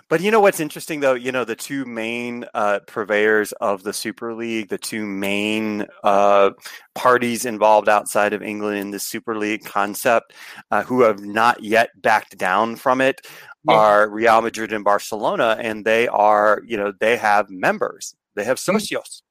[0.10, 3.94] But you know what's interesting though, you know, the two main uh, purveyors of the
[3.94, 6.52] Super League, the two main uh,
[6.96, 10.34] parties involved outside of England in the Super League concept,
[10.72, 13.22] uh, who have not yet backed down from it,
[13.70, 13.76] yeah.
[13.76, 18.58] are Real Madrid and Barcelona, and they are, you know, they have members, they have
[18.58, 18.76] mm.
[18.76, 19.22] socios.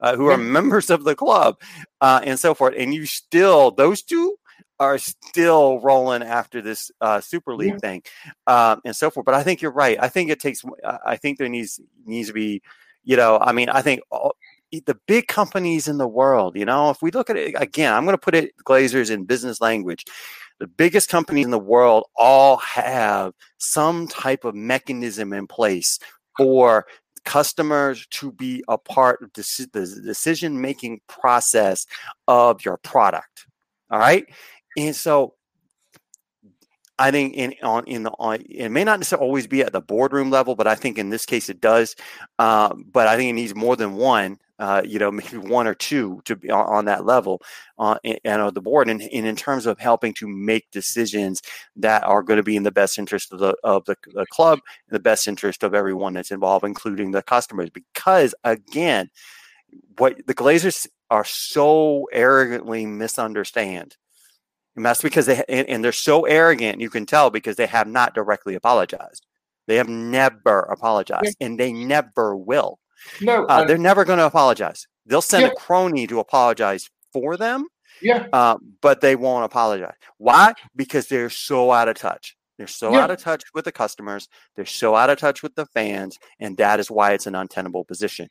[0.00, 1.60] Uh, who are members of the club
[2.00, 2.72] uh, and so forth.
[2.78, 4.36] And you still, those two
[4.80, 7.78] are still rolling after this uh, Super League yeah.
[7.78, 8.02] thing
[8.46, 9.24] um, and so forth.
[9.26, 9.96] But I think you're right.
[10.00, 10.62] I think it takes.
[11.04, 12.62] I think there needs needs to be.
[13.04, 14.34] You know, I mean, I think all,
[14.70, 16.56] the big companies in the world.
[16.56, 19.24] You know, if we look at it again, I'm going to put it Glazers in
[19.24, 20.04] business language.
[20.58, 25.98] The biggest companies in the world all have some type of mechanism in place
[26.36, 26.86] for
[27.24, 31.86] customers to be a part of the decision making process
[32.26, 33.46] of your product.
[33.90, 34.26] All right.
[34.76, 35.34] And so
[36.98, 39.80] I think in on in the on it may not necessarily always be at the
[39.80, 41.94] boardroom level, but I think in this case it does.
[42.38, 44.38] Uh, but I think it needs more than one.
[44.58, 47.40] Uh, you know, maybe one or two to be on, on that level
[47.78, 51.40] uh, and, on the board, and, and, in terms of helping to make decisions
[51.76, 54.58] that are going to be in the best interest of the of the, the club,
[54.88, 57.70] the best interest of everyone that's involved, including the customers.
[57.70, 59.08] Because again,
[59.96, 63.96] what the Glazers are so arrogantly misunderstand
[64.78, 67.88] and that's because they and, and they're so arrogant, you can tell because they have
[67.88, 69.26] not directly apologized.
[69.66, 71.46] They have never apologized, yeah.
[71.46, 72.78] and they never will.
[73.20, 74.86] No, uh, they're never going to apologize.
[75.04, 75.48] They'll send yeah.
[75.48, 77.66] a crony to apologize for them.
[78.00, 79.94] Yeah, uh, but they won't apologize.
[80.18, 80.54] Why?
[80.76, 82.36] Because they're so out of touch.
[82.56, 83.00] They're so yeah.
[83.00, 84.28] out of touch with the customers.
[84.56, 87.84] They're so out of touch with the fans, and that is why it's an untenable
[87.84, 88.28] position.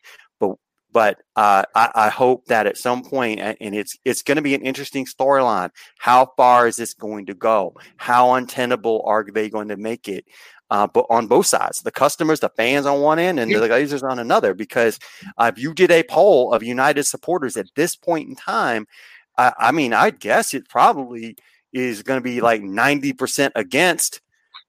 [0.91, 4.55] But uh, I, I, hope that at some point, and it's it's going to be
[4.55, 5.69] an interesting storyline.
[5.99, 7.75] How far is this going to go?
[7.97, 10.25] How untenable are they going to make it?
[10.69, 14.09] Uh, but on both sides, the customers, the fans on one end, and the Glazers
[14.09, 14.53] on another.
[14.53, 14.99] Because
[15.37, 18.87] uh, if you did a poll of United supporters at this point in time,
[19.37, 21.37] I, I mean, I guess it probably
[21.73, 24.21] is going to be like ninety percent against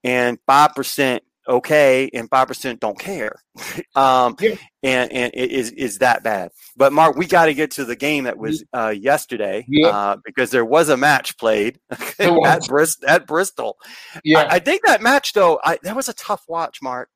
[0.03, 3.35] and five percent okay and 5% don't care.
[3.95, 4.55] Um, yeah.
[4.83, 6.51] and, and it is, is that bad.
[6.77, 9.87] But mark we got to get to the game that was uh, yesterday yeah.
[9.87, 13.77] uh, because there was a match played at, Brist- at bristol.
[14.23, 14.39] Yeah.
[14.39, 17.09] I, I, think that match though I, that was a tough watch mark.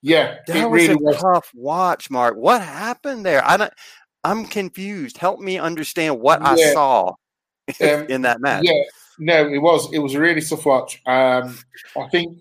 [0.00, 1.16] Yeah that was really a was.
[1.16, 2.36] tough watch mark.
[2.36, 3.44] What happened there?
[3.44, 3.74] I don't
[4.24, 5.18] i'm confused.
[5.18, 6.48] Help me understand what yeah.
[6.48, 7.08] i saw
[7.82, 8.62] um, in that match.
[8.64, 8.82] yeah.
[9.18, 11.02] No it was it was a really tough watch.
[11.04, 11.58] Um,
[11.98, 12.38] i think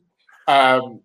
[0.50, 1.02] um,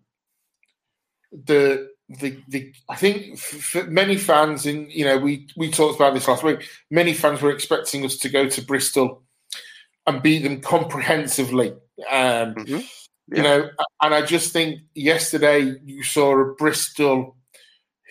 [1.31, 6.13] the the the I think for many fans, and you know, we we talked about
[6.13, 6.67] this last week.
[6.89, 9.21] Many fans were expecting us to go to Bristol
[10.07, 11.71] and beat them comprehensively.
[12.09, 12.73] Um, mm-hmm.
[12.75, 13.37] yeah.
[13.37, 13.69] You know,
[14.01, 17.37] and I just think yesterday you saw a Bristol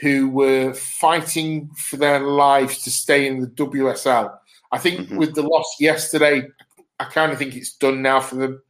[0.00, 4.36] who were fighting for their lives to stay in the WSL.
[4.72, 5.16] I think mm-hmm.
[5.16, 6.48] with the loss yesterday,
[6.98, 8.62] I kind of think it's done now for them.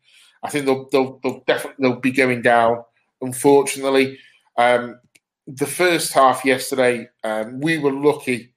[0.45, 2.85] I think they'll they'll, they'll definitely they'll be going down.
[3.21, 4.19] Unfortunately,
[4.59, 5.01] um,
[5.47, 8.53] the first half yesterday, um, we were lucky,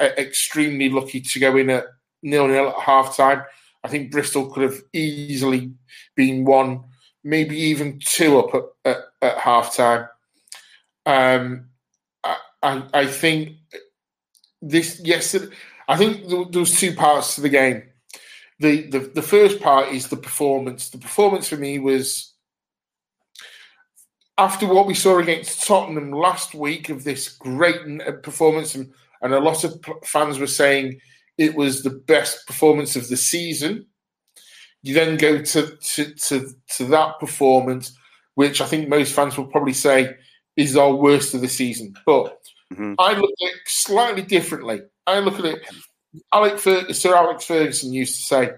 [0.00, 1.84] extremely lucky to go in at
[2.22, 3.42] nil nil at half time.
[3.82, 5.72] I think Bristol could have easily
[6.14, 6.84] been one,
[7.22, 10.08] maybe even two up at, at, at half time.
[11.04, 11.66] Um,
[12.22, 13.56] I, I, I think
[14.62, 15.54] this yesterday.
[15.86, 17.82] I think there, was two parts to the game
[18.60, 20.90] the, the the first part is the performance.
[20.90, 22.34] The performance for me was
[24.38, 28.92] after what we saw against Tottenham last week of this great uh, performance, and,
[29.22, 31.00] and a lot of fans were saying
[31.36, 33.86] it was the best performance of the season.
[34.82, 37.96] You then go to to to, to that performance,
[38.34, 40.14] which I think most fans will probably say
[40.56, 41.94] is our worst of the season.
[42.06, 42.38] But
[42.72, 42.94] mm-hmm.
[42.98, 44.82] I look at it slightly differently.
[45.06, 45.66] I look at it
[46.58, 48.50] Fer- Sir Alex Ferguson used to say,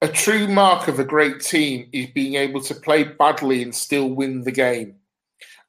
[0.00, 4.08] a true mark of a great team is being able to play badly and still
[4.08, 4.96] win the game.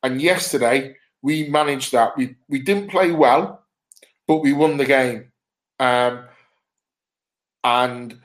[0.01, 2.17] And yesterday, we managed that.
[2.17, 3.63] We, we didn't play well,
[4.27, 5.31] but we won the game.
[5.79, 6.25] Um,
[7.63, 8.19] and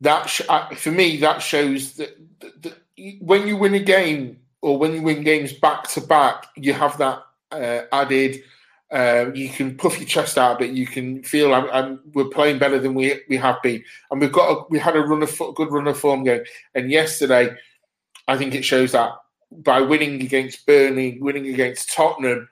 [0.00, 2.76] that sh- uh, for me, that shows that, that, that,
[3.20, 6.98] when you win a game or when you win games back to back, you have
[6.98, 7.22] that
[7.52, 8.42] uh, added–
[8.92, 10.74] uh, you can puff your chest out a bit.
[10.74, 14.32] You can feel I'm, I'm, we're playing better than we we have been, and we've
[14.32, 16.44] got a, we had a run of good run of form going.
[16.74, 17.56] And yesterday,
[18.28, 19.10] I think it shows that
[19.50, 22.48] by winning against Burnley, winning against Tottenham,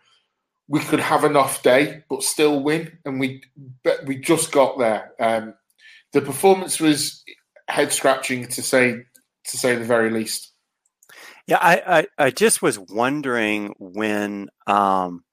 [0.69, 3.43] we could have an off day but still win, and we
[3.83, 5.13] but we just got there.
[5.21, 5.55] Um,
[6.13, 7.23] the performance was
[7.69, 9.05] head scratching to say
[9.47, 10.51] to say the very least.
[11.47, 15.24] Yeah, I, I, I just was wondering when um,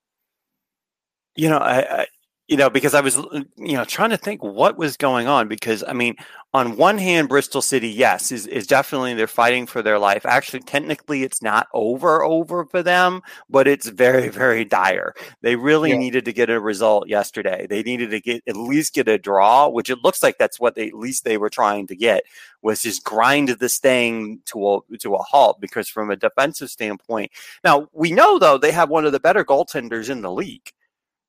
[1.35, 2.07] you know, I, I,
[2.51, 3.15] you know, because I was,
[3.55, 5.47] you know, trying to think what was going on.
[5.47, 6.17] Because I mean,
[6.53, 10.25] on one hand, Bristol City, yes, is, is definitely they're fighting for their life.
[10.25, 15.13] Actually, technically, it's not over over for them, but it's very very dire.
[15.41, 15.97] They really yeah.
[15.97, 17.67] needed to get a result yesterday.
[17.69, 20.75] They needed to get at least get a draw, which it looks like that's what
[20.75, 22.23] they at least they were trying to get
[22.61, 25.61] was just grind this thing to a to a halt.
[25.61, 27.31] Because from a defensive standpoint,
[27.63, 30.73] now we know though they have one of the better goaltenders in the league.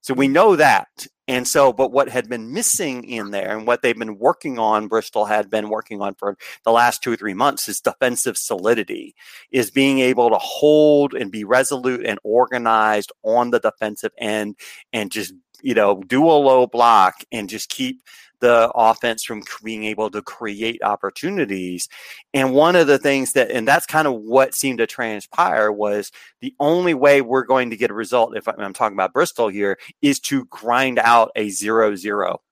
[0.03, 1.07] So we know that.
[1.29, 4.89] And so, but what had been missing in there and what they've been working on,
[4.89, 9.15] Bristol had been working on for the last two or three months is defensive solidity,
[9.53, 14.57] is being able to hold and be resolute and organized on the defensive end
[14.93, 15.33] and just,
[15.63, 18.03] you know, do a low block and just keep
[18.43, 21.89] the offense from being able to create opportunities.
[22.35, 26.11] And one of the things that, and that's kind of what seemed to transpire was
[26.41, 29.79] the only way we're going to get a result, if I'm talking about Bristol here,
[30.03, 32.43] is to grind out a zero zero,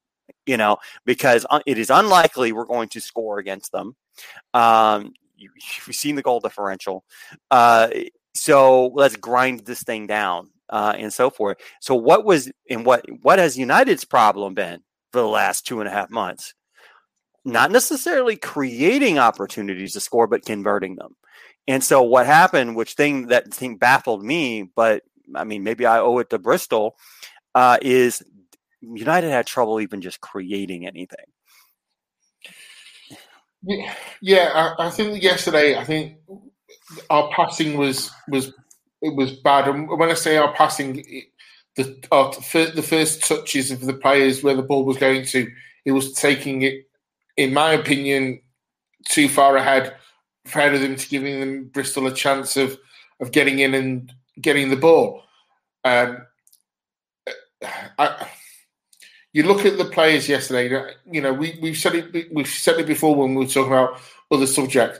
[0.46, 3.96] you know, because it is unlikely we're going to score against them.
[4.54, 5.50] Um, you,
[5.86, 7.04] have seen the goal differential.
[7.50, 7.88] Uh,
[8.34, 10.50] so let's grind this thing down.
[10.68, 11.56] Uh, and so forth.
[11.80, 14.80] So, what was and what what has United's problem been?
[15.12, 16.54] For the last two and a half months.
[17.44, 21.16] Not necessarily creating opportunities to score, but converting them.
[21.66, 25.02] And so what happened, which thing that thing baffled me, but
[25.34, 26.96] I mean, maybe I owe it to Bristol,
[27.54, 28.22] uh, is
[28.80, 31.26] United had trouble even just creating anything.
[34.22, 36.16] Yeah, I, I think yesterday, I think
[37.10, 38.52] our passing was was
[39.02, 39.68] it was bad.
[39.68, 41.04] And when I say our passing,
[41.82, 42.30] the uh,
[42.74, 45.50] the first touches of the players where the ball was going to,
[45.84, 46.88] it was taking it,
[47.36, 48.40] in my opinion,
[49.08, 49.94] too far ahead,
[50.46, 52.78] ahead of them to giving them Bristol a chance of
[53.20, 55.22] of getting in and getting the ball.
[55.84, 56.26] Um,
[57.98, 58.26] I,
[59.32, 60.94] you look at the players yesterday.
[61.10, 62.32] You know, we we've said it.
[62.32, 64.00] We've said it before when we were talking about
[64.30, 64.98] other subjects.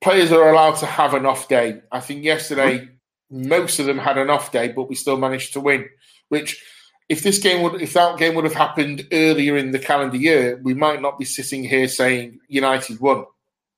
[0.00, 1.80] Players are allowed to have an off day.
[1.92, 2.88] I think yesterday
[3.32, 5.88] most of them had an off day, but we still managed to win.
[6.28, 6.62] Which,
[7.08, 10.60] if this game would, if that game would have happened earlier in the calendar year,
[10.62, 13.24] we might not be sitting here saying United won.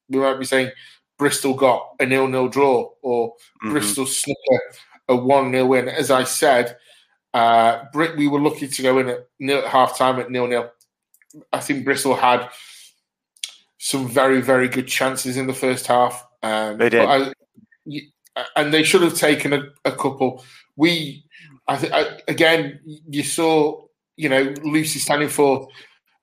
[0.08, 0.72] We might be saying
[1.18, 3.70] Bristol got a nil-nil draw or mm-hmm.
[3.70, 4.36] Bristol snuck
[5.08, 5.88] a one-nil win.
[5.88, 6.76] As I said,
[7.32, 10.70] uh, Brit, we were lucky to go in at nil, half time at nil-nil.
[11.52, 12.48] I think Bristol had
[13.78, 16.26] some very, very good chances in the first half.
[16.42, 17.04] Um, they did.
[17.04, 17.32] I,
[18.56, 20.44] and they should have taken a, a couple.
[20.76, 21.24] We,
[21.68, 21.92] I think,
[22.28, 23.84] again, you saw,
[24.16, 25.68] you know, Lucy Staniforth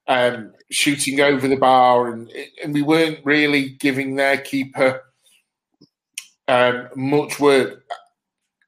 [0.08, 2.30] um, shooting over the bar, and
[2.64, 5.02] and we weren't really giving their keeper
[6.48, 7.84] um, much work.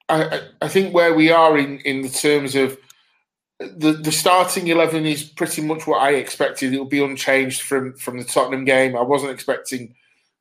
[0.09, 2.77] I, I think where we are in, in the terms of
[3.59, 6.73] the, the starting eleven is pretty much what I expected.
[6.73, 8.95] It will be unchanged from from the Tottenham game.
[8.95, 9.95] I wasn't expecting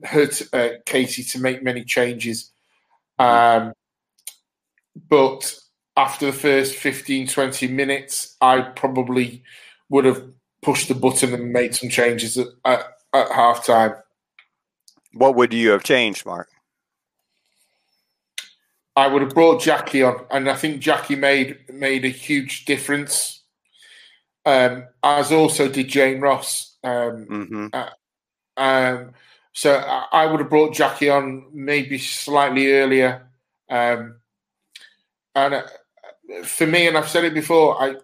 [0.05, 2.52] her to, uh, Katie to make many changes.
[3.23, 3.73] Um,
[5.09, 5.55] but
[5.97, 9.43] after the first 15, 20 minutes, I probably
[9.89, 10.23] would have
[10.63, 13.95] pushed the button and made some changes at, at, at half time.
[15.13, 16.49] What would you have changed, Mark?
[18.97, 23.43] I would have brought Jackie on, and I think Jackie made made a huge difference.
[24.45, 26.77] Um, as also did Jane Ross.
[26.85, 27.67] Um, mm-hmm.
[27.73, 27.91] uh,
[28.57, 29.13] um,
[29.53, 33.29] so I, would have brought Jackie on maybe slightly earlier.
[33.71, 34.17] Um,
[35.35, 35.63] and uh,
[36.45, 37.97] for me, and I've said it before, I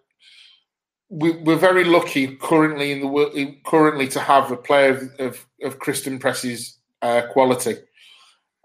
[1.10, 3.34] we, are very lucky currently in the world,
[3.64, 7.76] currently to have a player of, of, of Christen Press's uh, quality,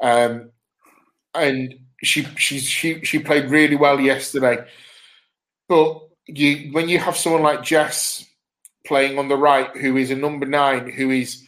[0.02, 0.52] um,
[1.34, 1.74] and
[2.04, 4.66] she she she she played really well yesterday.
[5.70, 8.26] But you when you have someone like Jess
[8.86, 11.48] playing on the right, who is a number nine, who is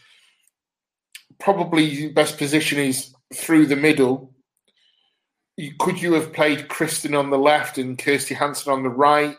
[1.40, 4.34] probably best position is through the middle.
[5.80, 9.38] Could you have played Christen on the left and Kirsty Hanson on the right?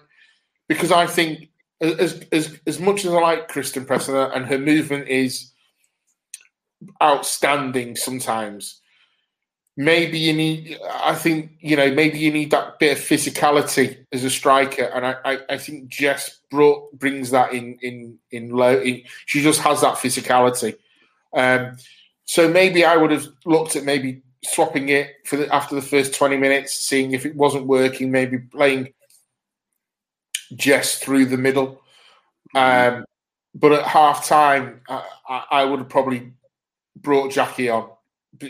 [0.68, 5.08] Because I think as as as much as I like Christen Press and her movement
[5.08, 5.52] is
[7.02, 8.80] outstanding sometimes,
[9.76, 14.24] maybe you need I think, you know, maybe you need that bit of physicality as
[14.24, 14.84] a striker.
[14.84, 19.42] And I, I, I think Jess brought brings that in in in low in, she
[19.42, 20.76] just has that physicality.
[21.34, 21.76] Um,
[22.24, 26.14] so maybe I would have looked at maybe swapping it for the, after the first
[26.14, 28.92] 20 minutes, seeing if it wasn't working, maybe playing
[30.54, 31.82] Jess through the middle.
[32.54, 33.04] Um,
[33.54, 36.32] but at half time, I, I, would have probably
[36.96, 37.90] brought Jackie on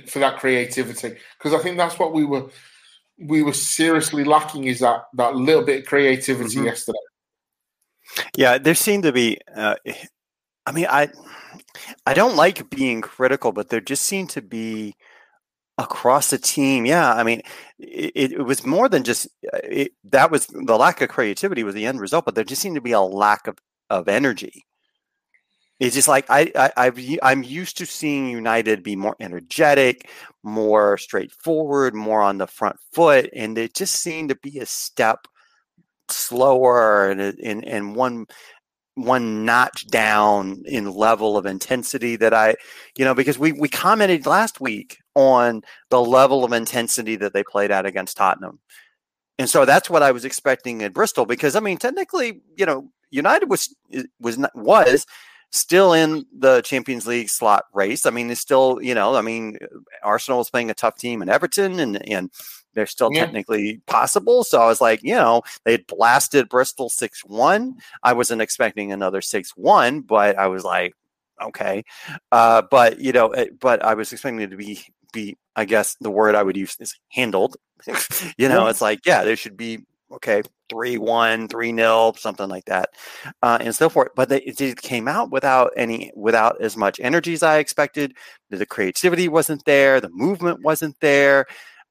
[0.07, 2.51] for that creativity because I think that's what we were
[3.19, 6.67] we were seriously lacking is that that little bit of creativity mm-hmm.
[6.67, 6.99] yesterday.
[8.37, 9.39] Yeah, there seemed to be.
[9.55, 9.77] Uh,
[10.67, 11.09] I mean, I
[12.07, 14.95] I don't like being critical, but there just seemed to be
[15.79, 16.87] across the team.
[16.87, 17.43] Yeah, I mean,
[17.79, 21.75] it, it was more than just uh, it, that was the lack of creativity was
[21.75, 23.59] the end result, but there just seemed to be a lack of,
[23.91, 24.65] of energy.
[25.79, 30.09] It's just like I, I I've, I'm used to seeing United be more energetic,
[30.43, 35.27] more straightforward, more on the front foot, and it just seemed to be a step
[36.09, 38.27] slower and and in one
[38.97, 42.57] one notch down in level of intensity that I,
[42.97, 47.45] you know, because we we commented last week on the level of intensity that they
[47.45, 48.59] played at against Tottenham.
[49.39, 52.91] And so that's what I was expecting at Bristol because I mean technically, you know,
[53.11, 53.75] United was
[54.19, 55.07] was not, was
[55.53, 58.07] still in the Champions League slot race.
[58.07, 59.59] I mean, it's still, you know, I mean,
[60.03, 62.31] Arsenal was playing a tough team in Everton and and
[62.77, 63.25] they're still yeah.
[63.25, 64.45] technically possible.
[64.45, 67.75] So I was like, you know, they blasted Bristol 6 1.
[68.03, 70.95] I wasn't expecting another 6 1, but I was like,
[71.43, 71.85] okay.
[72.31, 74.81] Uh, but, you know, it, but I was expecting it to be,
[75.13, 77.57] be, I guess the word I would use is handled.
[78.37, 78.71] you know, yeah.
[78.71, 79.81] it's like, yeah, there should be,
[80.13, 82.91] okay, 3 1, 3 0, something like that,
[83.43, 84.11] uh, and so forth.
[84.15, 88.15] But they, it came out without any, without as much energy as I expected.
[88.51, 91.47] The creativity wasn't there, the movement wasn't there.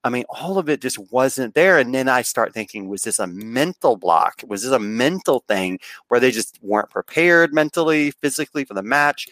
[0.06, 1.80] I mean, all of it just wasn't there.
[1.80, 4.43] And then I start thinking, was this a mental block?
[4.45, 5.80] Was this a mental thing
[6.10, 9.28] where they just weren't prepared mentally, physically for the match?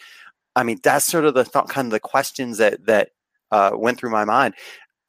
[0.56, 3.10] I mean, that's sort of the th- kind of the questions that that
[3.52, 4.54] uh, went through my mind.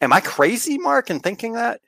[0.02, 1.82] Am I crazy, Mark, in thinking that?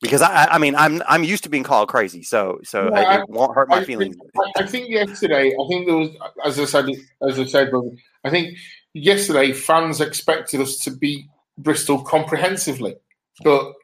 [0.00, 3.28] Because I, I mean, I'm I'm used to being called crazy, so so yeah, it,
[3.28, 4.16] won't hurt my I feelings.
[4.16, 6.10] Think, I think yesterday, I think there was,
[6.44, 6.88] as I said,
[7.28, 7.70] as I said,
[8.24, 8.56] I think
[8.94, 11.28] yesterday fans expected us to be
[11.62, 12.96] Bristol comprehensively.
[13.42, 13.74] But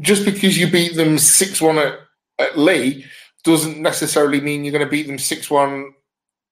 [0.00, 1.98] just because you beat them 6 1 at,
[2.38, 3.04] at Leigh
[3.44, 5.94] doesn't necessarily mean you're going to beat them 6 1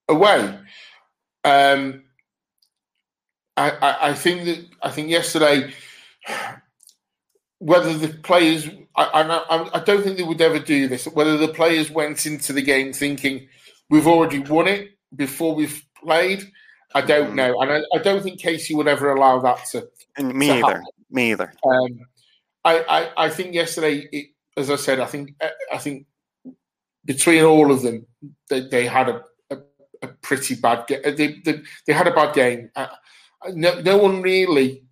[0.09, 0.59] away.
[1.43, 2.03] Um,
[3.57, 5.71] I, I, I, think that I think yesterday,
[7.59, 11.05] whether the players, I, I, I don't think they would ever do this.
[11.05, 13.47] Whether the players went into the game thinking
[13.89, 16.43] we've already won it before we've played,
[16.95, 19.89] I don't know, and I, I, don't think Casey would ever allow that to.
[20.15, 20.67] And me to either.
[20.67, 20.83] Happen.
[21.09, 21.53] Me either.
[21.65, 21.99] Um,
[22.63, 22.79] I,
[23.17, 24.27] I, I think yesterday, it,
[24.57, 25.35] as I said, I think
[25.71, 26.05] I think
[27.05, 28.05] between all of them,
[28.49, 29.57] they, they had a, a,
[30.01, 31.01] a pretty bad game.
[31.03, 32.69] They, they, they, had a bad game.
[32.75, 32.87] Uh,
[33.53, 34.83] no, no one really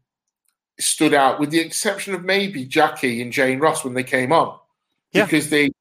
[0.80, 4.58] stood out, with the exception of maybe Jackie and Jane Ross when they came on,
[5.14, 5.26] yeah.
[5.26, 5.72] because they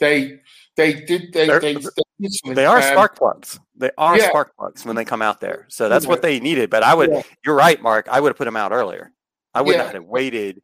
[0.00, 0.40] they
[0.76, 3.60] they did they they, they, they, are um, spark plugs.
[3.78, 4.28] They are yeah.
[4.28, 5.66] spark plugs when they come out there.
[5.68, 6.70] So that's what they needed.
[6.70, 7.22] But I would, yeah.
[7.44, 8.08] you're right, Mark.
[8.08, 9.12] I would have put them out earlier.
[9.54, 9.84] I would yeah.
[9.84, 10.62] not have waited.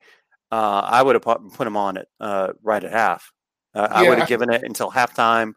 [0.50, 3.32] Uh, I would have put, put them on it uh, right at half.
[3.74, 5.54] Uh, I would have given it until halftime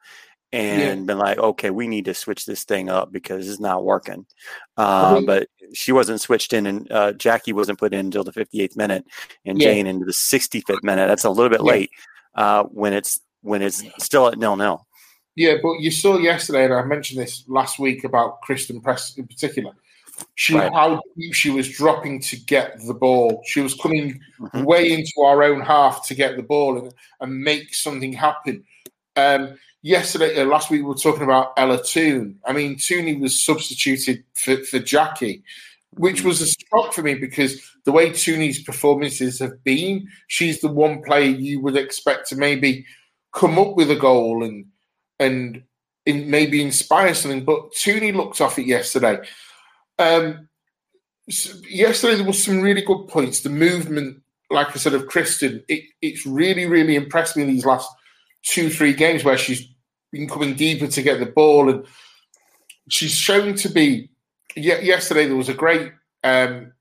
[0.55, 4.25] and been like, okay, we need to switch this thing up because it's not working.
[4.77, 5.25] Uh, mm-hmm.
[5.25, 9.05] But she wasn't switched in, and uh, Jackie wasn't put in until the 58th minute,
[9.45, 11.07] and Jane into the 65th minute.
[11.07, 11.89] That's a little bit late
[12.35, 14.87] uh, when it's when it's still at nil nil.
[15.35, 19.27] Yeah, but you saw yesterday, and I mentioned this last week about Christen Press in
[19.27, 19.73] particular.
[20.35, 20.71] She right.
[20.71, 21.01] how
[21.33, 23.41] she was dropping to get the ball.
[23.45, 24.63] She was coming mm-hmm.
[24.63, 28.63] way into our own half to get the ball and, and make something happen.
[29.17, 32.39] Um, yesterday, uh, last week, we were talking about Ella Toone.
[32.45, 35.43] I mean, Tooney was substituted for, for Jackie,
[35.91, 36.29] which mm-hmm.
[36.29, 41.01] was a shock for me because the way Tooney's performances have been, she's the one
[41.03, 42.85] player you would expect to maybe
[43.33, 44.65] come up with a goal and
[45.19, 45.63] and
[46.05, 47.45] in, maybe inspire something.
[47.45, 49.19] But Tooney looked off it yesterday.
[49.97, 50.49] Um,
[51.29, 53.41] so yesterday there was some really good points.
[53.41, 57.65] The movement, like I said, of Christen, it, it's really, really impressed me in these
[57.65, 57.89] last
[58.43, 59.67] two, three games where she's
[60.11, 61.85] been coming deeper to get the ball, and
[62.89, 64.09] she's shown to be.
[64.55, 65.91] Yesterday there was a great
[66.23, 66.71] um,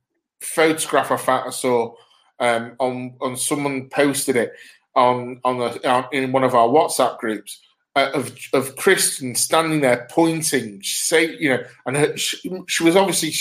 [0.41, 1.95] photograph I saw
[2.39, 4.53] um, on on someone posted it
[4.95, 7.61] on on, the, on in one of our WhatsApp groups
[7.97, 12.97] uh, of of Christen standing there pointing, say you know, and her, she, she, was
[12.97, 13.33] obviously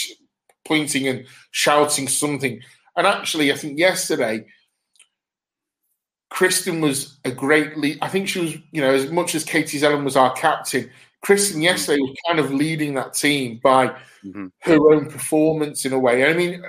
[0.65, 2.61] pointing and shouting something.
[2.95, 4.45] And actually, I think yesterday,
[6.29, 7.97] Christen was a great lead.
[8.01, 10.89] I think she was, you know, as much as Katie Zelem was our captain,
[11.21, 13.87] Christen yesterday was kind of leading that team by
[14.23, 14.47] mm-hmm.
[14.59, 16.29] her own performance in a way.
[16.29, 16.61] I mean,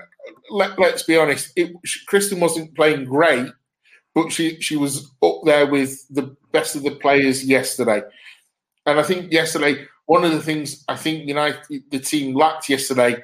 [0.51, 1.72] let, us be honest, it,
[2.07, 3.49] Christen wasn't playing great,
[4.14, 8.01] but she she was up there with the best of the players yesterday.
[8.87, 13.17] And I think yesterday, one of the things I think United the team lacked yesterday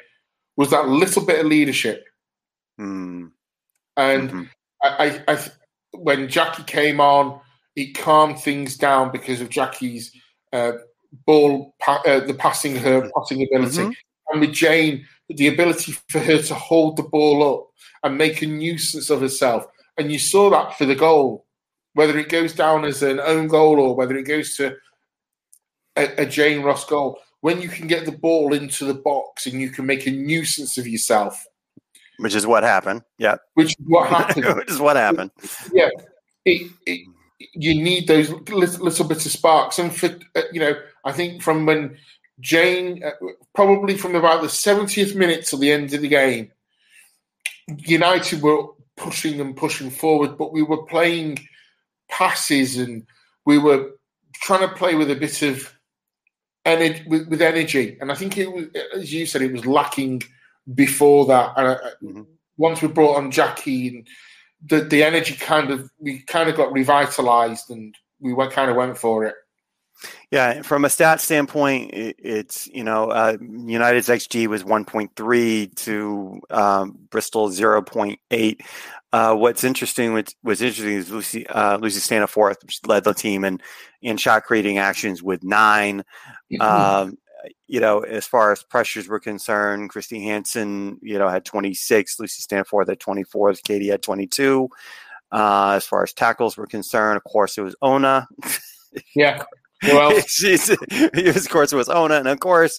[0.57, 2.05] was that little bit of leadership.
[2.78, 3.31] Mm.
[3.97, 4.43] And mm-hmm.
[4.83, 5.39] I, I, I,
[5.93, 7.41] when Jackie came on,
[7.76, 10.12] it calmed things down because of Jackie's
[10.53, 10.72] uh,
[11.26, 14.33] ball, pa- uh, the passing, her passing ability, mm-hmm.
[14.33, 17.66] and with Jane, the ability for her to hold the ball up
[18.03, 19.66] and make a nuisance of herself
[20.01, 21.45] and you saw that for the goal,
[21.95, 24.76] whether it goes down as an own goal or whether it goes to
[25.97, 27.18] a, a Jane Ross goal.
[27.41, 30.76] When you can get the ball into the box and you can make a nuisance
[30.76, 31.47] of yourself,
[32.18, 33.03] which is what happened.
[33.18, 34.57] Yeah, which is what happened.
[34.57, 35.30] which is what happened.
[35.72, 35.88] Yeah,
[36.45, 37.09] it, it,
[37.55, 39.78] you need those little, little bits of sparks.
[39.78, 40.74] And for uh, you know,
[41.05, 41.97] I think from when
[42.41, 43.12] Jane, uh,
[43.55, 46.53] probably from about the 70th minute to the end of the game,
[47.78, 48.66] United were
[48.97, 51.38] pushing and pushing forward, but we were playing
[52.11, 53.06] passes and
[53.46, 53.90] we were
[54.34, 55.72] trying to play with a bit of
[56.64, 57.96] energy, with, with energy.
[58.00, 60.22] And I think it was, as you said, it was lacking
[60.74, 61.52] before that.
[61.56, 62.22] And uh, mm-hmm.
[62.56, 64.08] once we brought on Jackie and
[64.66, 68.76] the the energy kind of we kind of got revitalized and we went kind of
[68.76, 69.34] went for it.
[70.30, 76.40] Yeah, from a stat standpoint, it, it's you know uh, United's xG was 1.3 to
[76.51, 78.61] um, Bristol 0.8.
[79.12, 83.61] Uh, what's interesting, was, was interesting is Lucy uh, Lucy Staniforth led the team in
[84.03, 86.05] in shot creating actions with 9
[86.53, 86.62] mm-hmm.
[86.62, 87.18] um,
[87.66, 92.42] you know, as far as pressures were concerned, Kirsty Hanson, you know, had 26, Lucy
[92.42, 94.68] Staniforth had 24, Katie had 22.
[95.32, 98.26] Uh, as far as tackles were concerned, of course, it was Ona.
[99.14, 99.44] Yeah.
[99.83, 102.78] Well, she's of course it was Ona, and of course,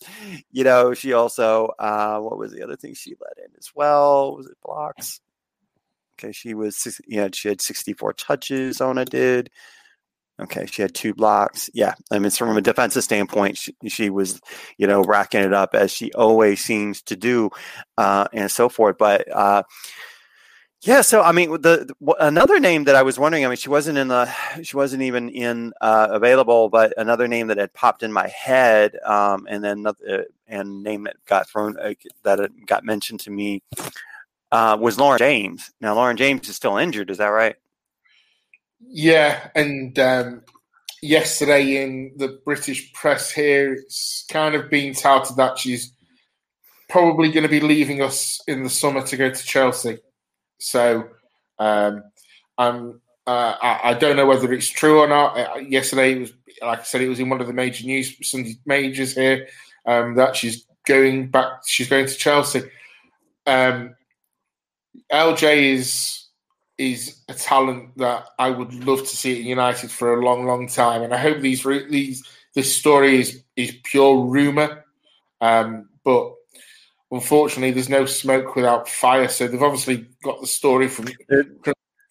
[0.52, 4.36] you know, she also uh, what was the other thing she let in as well?
[4.38, 5.20] Was it blocks?
[6.20, 8.82] Okay, she was yeah, she had 64 touches.
[8.82, 9.50] Ona did.
[10.42, 11.70] Okay, she had two blocks.
[11.74, 14.42] Yeah, I mean, from a defensive standpoint, she, she, was,
[14.76, 17.52] you know, racking it up as she always seems to do,
[17.98, 18.98] uh, and so forth.
[18.98, 19.64] But uh,
[20.84, 23.46] yeah, so I mean, the, the, another name that I was wondering.
[23.46, 27.48] I mean, she wasn't in the, she wasn't even in uh, available, but another name
[27.48, 29.94] that had popped in my head, um, and then uh,
[30.48, 33.62] and name that got thrown uh, that got mentioned to me
[34.52, 35.72] uh, was Lauren James.
[35.82, 37.12] Now, Lauren James is still injured.
[37.12, 37.56] Is that right?
[38.80, 40.42] Yeah, and um,
[41.04, 45.94] yesterday in the British press here, it's kind of been touted that she's
[46.90, 50.00] probably going to be leaving us in the summer to go to Chelsea.
[50.62, 51.10] So
[51.60, 52.04] um,
[52.58, 52.92] uh,
[53.28, 55.38] I, I, don't know whether it's true or not.
[55.38, 58.58] Uh, yesterday, was like I said, it was in one of the major news Sunday
[58.66, 59.48] majors here
[59.86, 61.62] um, that she's going back.
[61.66, 62.64] She's going to Chelsea.
[63.48, 63.96] Um,
[65.12, 66.28] LJ is
[66.78, 70.68] is a talent that I would love to see at United for a long, long
[70.68, 71.04] time.
[71.04, 72.24] And I hope these these
[72.56, 74.86] this story is is pure rumor,
[75.42, 76.34] um, but
[77.12, 79.28] unfortunately, there's no smoke without fire.
[79.28, 81.08] So they've obviously got the story from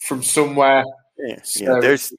[0.00, 0.84] from, somewhere.
[1.18, 2.12] Yeah, so, yeah, there's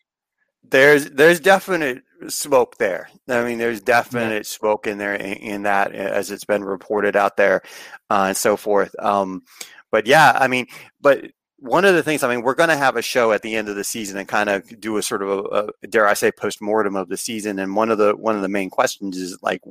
[0.70, 3.10] there's there's definite smoke there.
[3.30, 7.38] I mean, there's definite smoke in there in, in, that as it's been reported out
[7.38, 7.62] there
[8.10, 8.94] uh, and so forth.
[9.00, 9.44] Um,
[9.92, 10.68] but yeah, I mean,
[11.02, 11.26] but
[11.62, 13.70] one of the things, I mean, we're going to have a show at the end
[13.70, 16.32] of the season and kind of do a sort of a, a dare I say
[16.32, 17.60] post mortem of the season.
[17.60, 19.62] And one of the one of the main questions is like,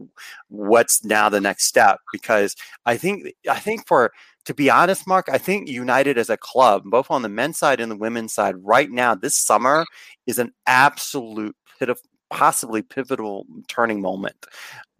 [0.49, 1.99] what's now the next step?
[2.13, 2.55] Because
[2.87, 4.13] I think I think for
[4.45, 7.81] to be honest, Mark, I think United as a club, both on the men's side
[7.81, 9.85] and the women's side, right now this summer
[10.29, 14.47] is an absolute pitiful possibly pivotal turning moment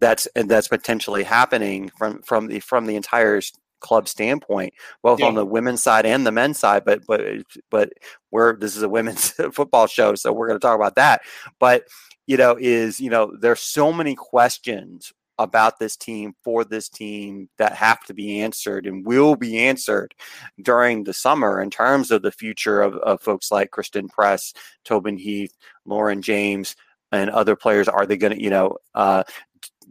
[0.01, 3.39] that's and that's potentially happening from from the from the entire
[3.81, 4.73] club standpoint,
[5.03, 5.25] both yeah.
[5.25, 6.85] on the women's side and the men's side.
[6.85, 7.21] But but
[7.69, 7.91] but
[8.31, 11.21] we're this is a women's football show, so we're going to talk about that.
[11.59, 11.83] But
[12.27, 15.11] you know, is you know, there's so many questions
[15.41, 20.13] about this team for this team that have to be answered and will be answered
[20.61, 24.53] during the summer in terms of the future of, of folks like Christen Press,
[24.85, 25.55] Tobin Heath,
[25.85, 26.75] Lauren James,
[27.11, 27.87] and other players.
[27.87, 29.23] Are they going to, you know, uh,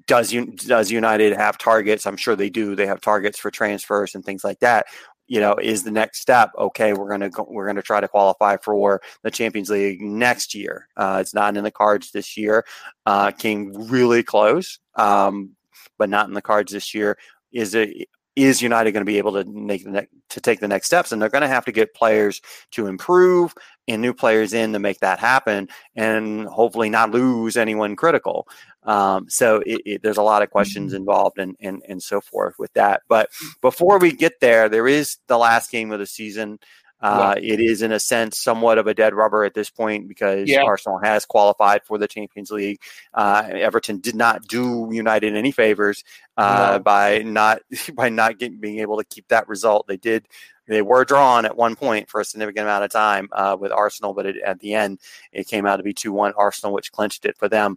[0.07, 0.33] does
[0.67, 2.07] does United have targets?
[2.07, 2.75] I'm sure they do.
[2.75, 4.87] They have targets for transfers and things like that.
[5.27, 6.93] You know, is the next step okay?
[6.93, 10.89] We're gonna go, we're gonna try to qualify for the Champions League next year.
[10.97, 12.65] Uh, it's not in the cards this year.
[13.07, 15.51] Uh, came really close, um,
[15.99, 17.17] but not in the cards this year.
[17.53, 18.09] Is it
[18.45, 21.13] is United going to be able to make the ne- to take the next steps?
[21.13, 22.41] And they're going to have to get players
[22.73, 23.55] to improve
[23.89, 28.47] and new players in to make that happen, and hopefully not lose anyone critical.
[28.85, 31.01] Um, so it, it, there's a lot of questions mm-hmm.
[31.01, 33.03] involved and, and and so forth with that.
[33.09, 33.29] But
[33.61, 36.59] before we get there, there is the last game of the season.
[37.01, 37.55] Uh, yeah.
[37.55, 40.63] It is, in a sense, somewhat of a dead rubber at this point because yeah.
[40.63, 42.81] Arsenal has qualified for the Champions League.
[43.15, 46.05] Uh, Everton did not do United any favors
[46.37, 46.79] uh, no.
[46.81, 47.63] by not
[47.95, 49.87] by not getting, being able to keep that result.
[49.87, 50.29] They did.
[50.67, 54.15] They were drawn at one point for a significant amount of time uh, with Arsenal,
[54.15, 55.01] but it, at the end
[55.33, 57.77] it came out to be two one Arsenal, which clinched it for them.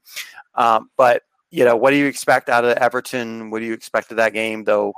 [0.53, 3.51] Um, but you know, what do you expect out of Everton?
[3.51, 4.93] What do you expect of that game, though?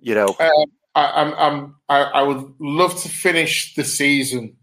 [0.00, 0.34] You know.
[0.38, 4.56] Um, I, am I'm, I, I would love to finish the season,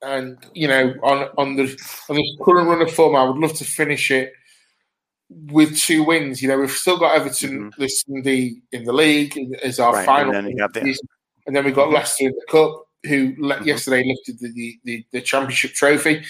[0.00, 1.64] and you know, on on the
[2.08, 4.32] on this current run of form, I would love to finish it
[5.28, 6.40] with two wins.
[6.40, 7.80] You know, we've still got Everton mm-hmm.
[7.80, 10.98] this Sunday in the league as our right, final, and then, the,
[11.46, 11.94] and then we've got mm-hmm.
[11.94, 12.86] Leicester in the cup.
[13.06, 13.66] who mm-hmm.
[13.66, 16.24] yesterday lifted the, the, the championship trophy.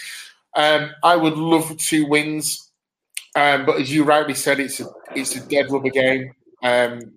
[0.57, 2.71] Um, I would love two wins,
[3.37, 6.33] um, but as you rightly said, it's a it's a dead rubber game.
[6.63, 7.13] Um,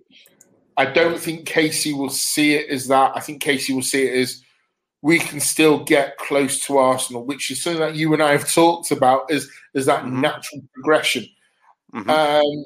[0.76, 3.12] I don't think Casey will see it as that.
[3.14, 4.42] I think Casey will see it as
[5.02, 8.50] we can still get close to Arsenal, which is something that you and I have
[8.50, 10.22] talked about as as that mm-hmm.
[10.22, 11.26] natural progression.
[11.94, 12.10] Mm-hmm.
[12.10, 12.64] Um,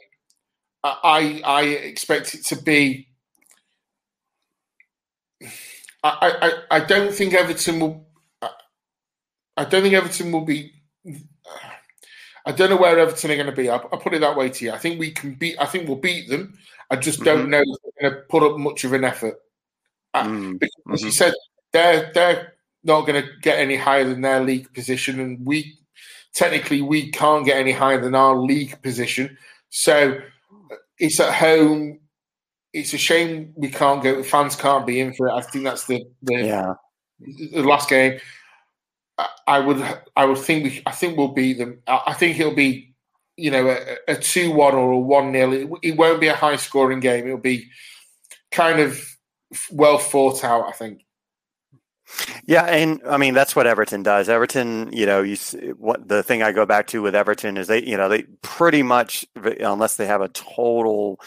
[0.84, 3.08] I I expect it to be.
[6.04, 8.06] I, I, I don't think Everton will.
[9.56, 10.72] I don't think Everton will be.
[12.46, 13.68] I don't know where Everton are going to be.
[13.68, 14.70] I'll, I'll, put it that way to you.
[14.70, 15.56] I think we can beat.
[15.60, 16.56] I think we'll beat them.
[16.88, 17.50] I just don't mm-hmm.
[17.50, 17.64] know
[18.00, 19.34] going to put up much of an effort.
[20.14, 20.56] Uh, mm-hmm.
[20.56, 21.34] Because, as you said,
[21.72, 25.78] they're they're not going to get any higher than their league position, and we
[26.34, 29.36] technically we can't get any higher than our league position.
[29.70, 30.18] So
[30.98, 32.00] it's at home.
[32.72, 34.22] It's a shame we can't go.
[34.22, 35.32] Fans can't be in for it.
[35.32, 36.74] I think that's the the, yeah.
[37.20, 38.20] the last game.
[39.46, 39.82] I would
[40.16, 41.82] I would think we I think we'll beat them.
[41.86, 42.94] I think it'll be
[43.38, 45.52] you know a, a two one or a one nil.
[45.52, 47.26] It, it, won't be a high scoring game.
[47.26, 47.68] It'll be
[48.50, 49.00] kind of
[49.70, 50.68] well thought out.
[50.68, 51.04] I think.
[52.46, 54.28] Yeah, and I mean that's what Everton does.
[54.28, 55.36] Everton, you know, you
[55.76, 58.82] what the thing I go back to with Everton is they, you know, they pretty
[58.82, 61.20] much unless they have a total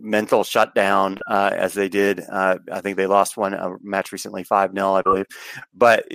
[0.00, 2.24] mental shutdown uh, as they did.
[2.28, 5.26] Uh, I think they lost one a match recently, five 0 I believe.
[5.74, 6.06] But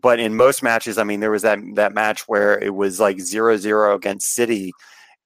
[0.00, 3.16] but in most matches, I mean, there was that that match where it was like
[3.18, 4.72] 0-0 against City,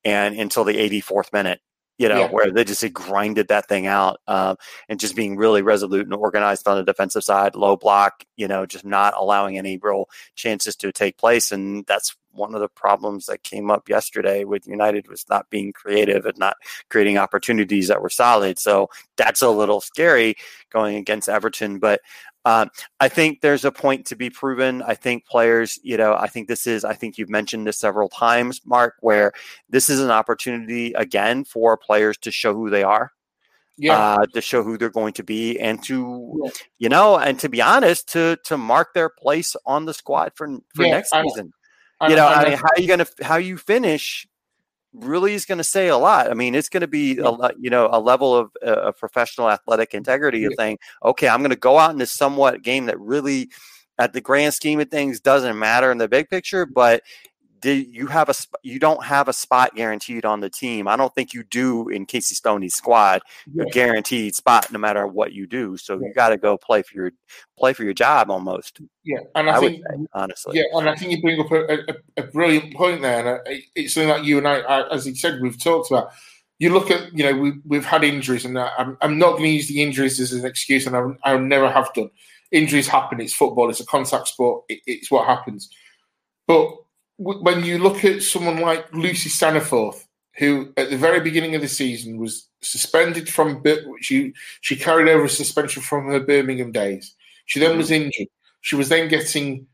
[0.05, 1.61] and until the 84th minute,
[1.99, 2.31] you know, yeah.
[2.31, 4.57] where they just had grinded that thing out um,
[4.89, 8.67] and just being really resolute and organized on the defensive side, low block, you know,
[8.67, 11.53] just not allowing any real chances to take place.
[11.53, 15.73] And that's one of the problems that came up yesterday with United was not being
[15.73, 16.57] creative and not
[16.91, 18.59] creating opportunities that were solid.
[18.59, 20.35] So that's a little scary
[20.71, 21.79] going against Everton.
[21.79, 22.01] But
[22.45, 22.71] um,
[23.01, 24.83] I think there's a point to be proven.
[24.83, 28.09] I think players, you know, I think this is, I think you've mentioned this several
[28.09, 29.33] times, Mark, where
[29.71, 33.13] this is an opportunity again for players to show who they are.
[33.77, 33.99] Yeah.
[33.99, 36.51] Uh, to show who they're going to be and to yeah.
[36.79, 40.47] you know and to be honest to to mark their place on the squad for
[40.77, 41.53] for yeah, next season
[42.01, 44.29] I, you know I, I mean, how are you gonna how you finish
[44.95, 46.31] really is going to say a lot.
[46.31, 49.51] I mean, it's going to be a lot you know a level of uh, professional
[49.51, 52.99] athletic integrity of saying, okay, I'm going to go out in this somewhat game that
[53.01, 53.51] really,
[53.99, 57.03] at the grand scheme of things, doesn't matter in the big picture, but
[57.73, 60.87] you have a you don't have a spot guaranteed on the team.
[60.89, 63.23] I don't think you do in Casey Stoney's squad.
[63.53, 65.77] You're guaranteed spot no matter what you do.
[65.77, 66.09] So yeah.
[66.09, 67.13] you got to go play for your
[67.59, 68.81] play for your job almost.
[69.05, 71.75] Yeah, and I, I think say, honestly, yeah, and I think you bring up a,
[71.75, 75.15] a, a brilliant point there, and uh, it's something that you and I, as you
[75.15, 76.11] said, we've talked about.
[76.61, 79.43] You look at, you know, we, we've had injuries, and uh, I'm, I'm not going
[79.43, 82.11] to use the injuries as an excuse, and I, I never have done.
[82.53, 83.21] Injuries happen.
[83.21, 83.71] It's football.
[83.71, 84.63] It's a contact sport.
[84.69, 85.69] It, it's what happens.
[86.47, 86.73] But
[87.19, 90.05] when you look at someone like Lucy Staniforth,
[90.37, 93.63] who at the very beginning of the season was suspended from
[94.01, 97.15] she she carried over a suspension from her Birmingham days.
[97.47, 98.05] She then was mm-hmm.
[98.05, 98.29] injured.
[98.63, 99.67] She was then getting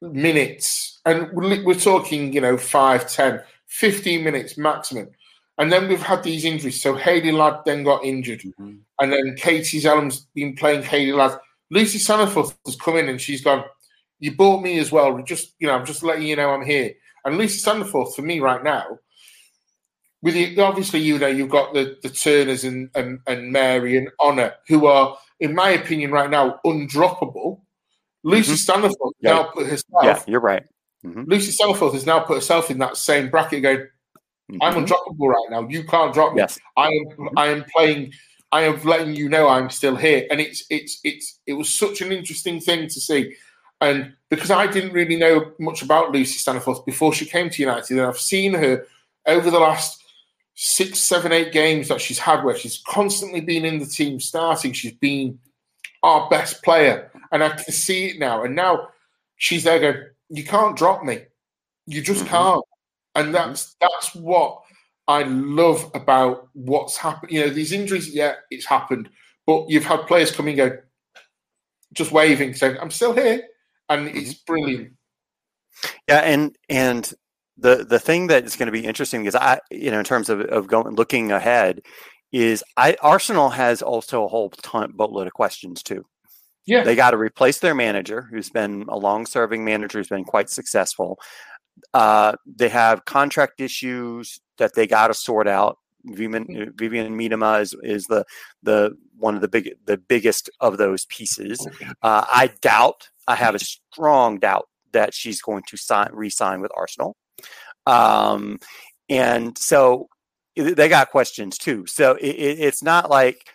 [0.00, 5.08] minutes, and we're talking, you know, 5, 10, 15 minutes maximum.
[5.58, 6.80] And then we've had these injuries.
[6.80, 8.76] So Hayley Ladd then got injured, mm-hmm.
[9.00, 11.38] and then Katie Zelem's been playing Hayley Ladd.
[11.70, 13.64] Lucy Staniforth has come in and she's gone
[14.22, 15.20] you bought me as well.
[15.24, 16.94] Just you know, I'm just letting you know I'm here.
[17.24, 18.98] And Lucy Staniforth for me right now,
[20.22, 24.08] with the, obviously you know you've got the the Turners and and, and Mary and
[24.20, 27.60] Honor who are, in my opinion, right now undroppable.
[28.22, 28.84] Lucy mm-hmm.
[28.84, 29.32] Staniforth yeah.
[29.32, 30.04] now put herself.
[30.04, 30.62] Yeah, you're right.
[31.04, 31.24] Mm-hmm.
[31.26, 33.64] Lucy Staniforth has now put herself in that same bracket.
[33.64, 34.62] Going, mm-hmm.
[34.62, 35.66] I'm undroppable right now.
[35.68, 36.42] You can't drop me.
[36.42, 36.60] Yes.
[36.76, 37.04] I am.
[37.06, 37.38] Mm-hmm.
[37.38, 38.12] I am playing.
[38.52, 42.00] I am letting you know I'm still here, and it's it's it's it was such
[42.02, 43.34] an interesting thing to see.
[43.82, 47.98] And because I didn't really know much about Lucy Staniforth before she came to United,
[47.98, 48.86] and I've seen her
[49.26, 50.00] over the last
[50.54, 54.72] six, seven, eight games that she's had where she's constantly been in the team starting.
[54.72, 55.36] She's been
[56.04, 57.10] our best player.
[57.32, 58.44] And I can see it now.
[58.44, 58.88] And now
[59.36, 61.22] she's there going, You can't drop me.
[61.86, 62.30] You just mm-hmm.
[62.30, 62.64] can't.
[63.16, 64.62] And that's that's what
[65.08, 67.32] I love about what's happened.
[67.32, 69.10] You know, these injuries, yeah, it's happened.
[69.44, 70.78] But you've had players coming go,
[71.92, 73.42] just waving, saying, I'm still here
[73.88, 74.52] and it's mm-hmm.
[74.52, 74.92] brilliant.
[76.08, 77.12] Yeah, and and
[77.56, 80.28] the the thing that is going to be interesting is I you know in terms
[80.28, 81.80] of of going looking ahead
[82.32, 86.04] is I Arsenal has also a whole ton boatload of questions too.
[86.66, 90.48] Yeah, they got to replace their manager, who's been a long-serving manager, who's been quite
[90.48, 91.18] successful.
[91.92, 97.74] Uh, they have contract issues that they got to sort out Vivianne, Vivianne Miedema is
[97.82, 98.24] is the
[98.62, 101.66] the one of the big the biggest of those pieces.
[102.02, 103.08] Uh, I doubt.
[103.28, 107.16] I have a strong doubt that she's going to sign re-sign with Arsenal.
[107.86, 108.58] Um,
[109.08, 110.08] and so
[110.56, 111.86] they got questions too.
[111.86, 113.48] So it, it's not like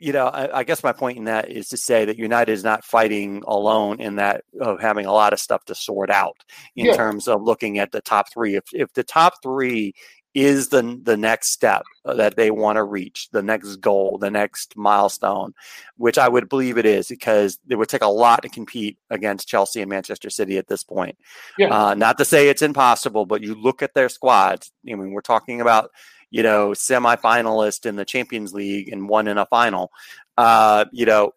[0.00, 2.64] you know, I, I, guess my point in that is to say that United is
[2.64, 6.38] not fighting alone in that of having a lot of stuff to sort out
[6.74, 6.96] in yeah.
[6.96, 8.56] terms of looking at the top three.
[8.56, 9.92] If if the top three
[10.34, 14.76] is the the next step that they want to reach, the next goal, the next
[14.76, 15.54] milestone,
[15.96, 19.48] which I would believe it is, because it would take a lot to compete against
[19.48, 21.16] Chelsea and Manchester City at this point.
[21.58, 21.68] Yeah.
[21.68, 24.72] Uh, not to say it's impossible, but you look at their squads.
[24.88, 25.90] I mean, we're talking about
[26.32, 29.90] you know, semifinalist in the Champions League and one in a final,
[30.38, 31.32] uh, you know,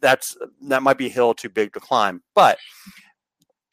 [0.00, 2.22] that's that might be a hill too big to climb.
[2.34, 2.58] But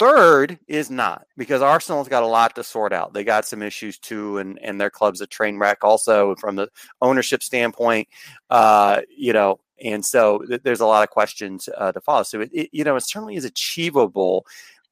[0.02, 3.14] third is not because Arsenal's got a lot to sort out.
[3.14, 6.70] They got some issues too, and and their club's a train wreck also from the
[7.02, 8.08] ownership standpoint.
[8.50, 12.24] Uh, you know, and so th- there's a lot of questions uh, to follow.
[12.24, 14.46] So it, it, you know, it certainly is achievable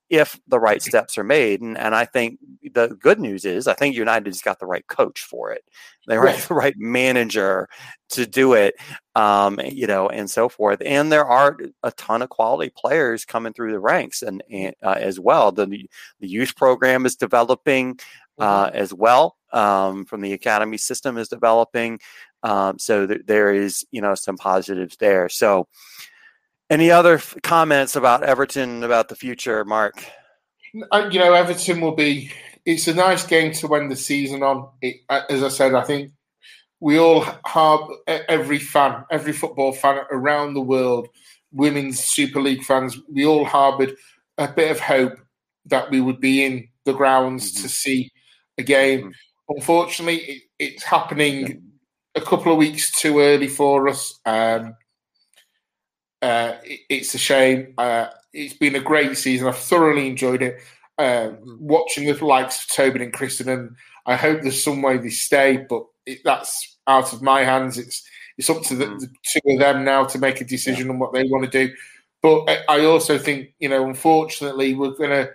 [0.10, 1.62] if the right steps are made.
[1.62, 2.40] And, and I think
[2.74, 5.64] the good news is I think United's got the right coach for it.
[6.08, 6.38] They have right.
[6.48, 7.70] the right manager
[8.10, 8.76] to do it,
[9.16, 10.82] um, you know, and so forth.
[10.84, 14.96] And there are a ton of quality players coming through the ranks and, and uh,
[14.98, 15.52] as well.
[15.52, 18.00] The, the youth program is developing
[18.40, 18.76] uh, mm-hmm.
[18.76, 22.00] as well um, from the academy system is developing.
[22.44, 25.30] Um, so th- there is, you know, some positives there.
[25.30, 25.68] So,
[26.70, 30.04] any other f- comments about Everton about the future, Mark?
[30.92, 32.32] Uh, you know, Everton will be.
[32.66, 34.70] It's a nice game to end the season on.
[34.82, 36.12] It, uh, as I said, I think
[36.80, 41.08] we all have every fan, every football fan around the world,
[41.52, 42.98] women's Super League fans.
[43.12, 43.96] We all harboured
[44.38, 45.20] a bit of hope
[45.66, 47.64] that we would be in the grounds mm-hmm.
[47.64, 48.12] to see
[48.58, 49.00] a game.
[49.00, 49.10] Mm-hmm.
[49.58, 52.22] Unfortunately, it, it's happening yeah.
[52.22, 54.20] a couple of weeks too early for us.
[54.26, 54.76] Um,
[56.22, 57.74] uh, it, it's a shame.
[57.78, 59.48] Uh, it's been a great season.
[59.48, 60.60] I've thoroughly enjoyed it.
[60.98, 65.10] Uh, watching the likes of Tobin and Christen, and I hope there's some way they
[65.10, 67.78] stay, but it, that's out of my hands.
[67.78, 68.04] It's
[68.38, 69.00] it's up to the, mm.
[69.00, 70.94] the, two of them now to make a decision yeah.
[70.94, 71.74] on what they want to do.
[72.22, 75.30] But I, I also think, you know, unfortunately, we're going to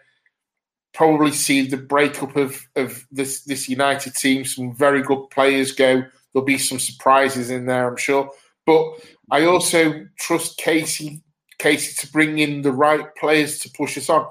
[0.93, 4.45] probably see the breakup of of this this United team.
[4.45, 6.03] Some very good players go.
[6.33, 8.31] There'll be some surprises in there, I'm sure.
[8.67, 8.85] But
[9.31, 11.23] I also trust Casey
[11.59, 14.27] Kasey to bring in the right players to push us on.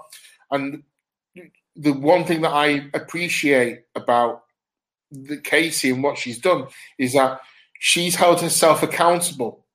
[0.51, 0.83] And
[1.75, 4.43] the one thing that I appreciate about
[5.11, 6.67] the Casey and what she's done
[6.97, 7.39] is that
[7.79, 9.65] she's held herself accountable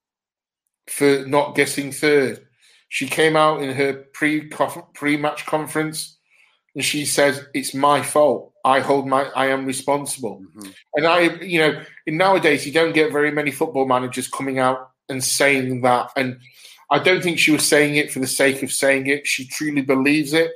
[0.87, 2.45] for not getting third.
[2.89, 4.51] She came out in her pre
[4.95, 6.18] pre match conference
[6.79, 8.53] and she says it's my fault.
[8.65, 10.41] I hold my, I am responsible.
[10.41, 10.71] Mm-hmm.
[10.95, 14.93] And I, you know, in nowadays you don't get very many football managers coming out
[15.09, 16.13] and saying that.
[16.15, 16.39] And
[16.89, 19.27] I don't think she was saying it for the sake of saying it.
[19.27, 20.53] She truly believes it.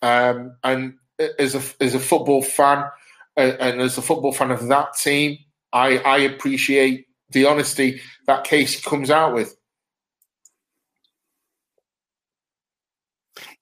[0.00, 0.94] Um, and
[1.40, 2.84] as a as a football fan,
[3.36, 5.38] uh, and as a football fan of that team,
[5.72, 9.56] I I appreciate the honesty that Casey comes out with.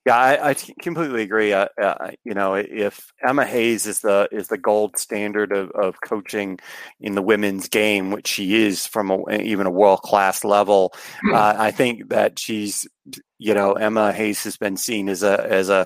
[0.05, 1.53] Yeah, I, I completely agree.
[1.53, 6.01] Uh, uh, you know, if Emma Hayes is the is the gold standard of, of
[6.01, 6.57] coaching
[6.99, 10.91] in the women's game, which she is from a, even a world class level,
[11.31, 12.87] uh, I think that she's,
[13.37, 15.85] you know, Emma Hayes has been seen as a as a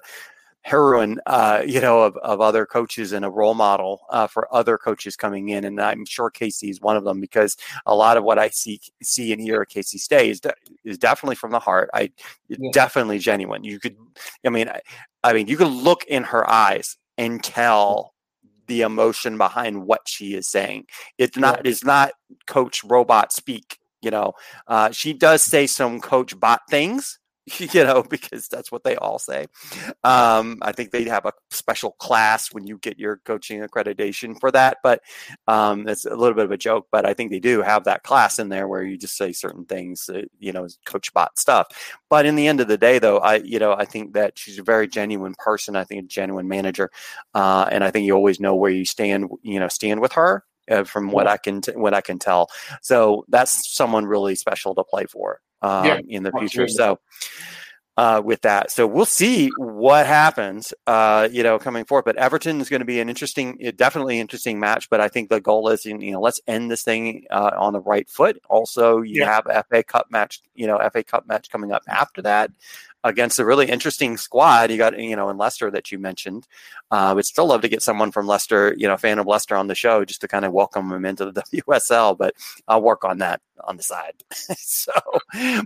[0.65, 4.79] heroine, uh, you know, of, of other coaches and a role model uh, for other
[4.79, 5.63] coaches coming in.
[5.63, 7.55] And I'm sure Casey is one of them because
[7.85, 11.35] a lot of what I see see and hear Casey Stoney is de- is definitely
[11.35, 11.91] from the heart.
[11.93, 12.11] I
[12.47, 12.71] yeah.
[12.73, 13.63] definitely genuine.
[13.63, 13.95] You could,
[14.43, 14.81] I mean, I,
[15.23, 18.15] I mean, you could look in her eyes and tell
[18.65, 20.87] the emotion behind what she is saying.
[21.19, 21.69] It's not yeah.
[21.69, 22.13] it's not
[22.47, 23.77] coach robot speak.
[24.01, 24.33] You know,
[24.67, 27.19] uh, she does say some coach bot things,
[27.59, 29.45] you know, because that's what they all say.
[30.03, 34.49] Um, I think they have a special class when you get your coaching accreditation for
[34.51, 35.01] that, but
[35.47, 36.87] um, that's a little bit of a joke.
[36.91, 39.65] But I think they do have that class in there where you just say certain
[39.65, 41.67] things, uh, you know, coach bot stuff.
[42.09, 44.57] But in the end of the day, though, I, you know, I think that she's
[44.57, 45.75] a very genuine person.
[45.75, 46.89] I think a genuine manager,
[47.35, 50.43] uh, and I think you always know where you stand, you know, stand with her.
[50.67, 52.49] Uh, from what I can t- what I can tell,
[52.81, 56.67] so that's someone really special to play for um, yeah, in the future.
[56.67, 56.99] So
[57.97, 60.73] uh, with that, so we'll see what happens.
[60.85, 64.59] Uh, you know, coming forward, but Everton is going to be an interesting, definitely interesting
[64.59, 64.89] match.
[64.89, 67.81] But I think the goal is, you know, let's end this thing uh, on the
[67.81, 68.41] right foot.
[68.49, 69.41] Also, you yeah.
[69.41, 72.51] have FA Cup match, you know, FA Cup match coming up after that.
[73.05, 74.71] Against a really interesting squad.
[74.71, 76.47] You got you know in Leicester that you mentioned.
[76.91, 79.67] Uh, would still love to get someone from Leicester, you know, fan of Leicester on
[79.67, 82.17] the show just to kind of welcome him into the WSL.
[82.17, 82.35] But
[82.67, 84.13] I'll work on that on the side.
[84.31, 84.91] so,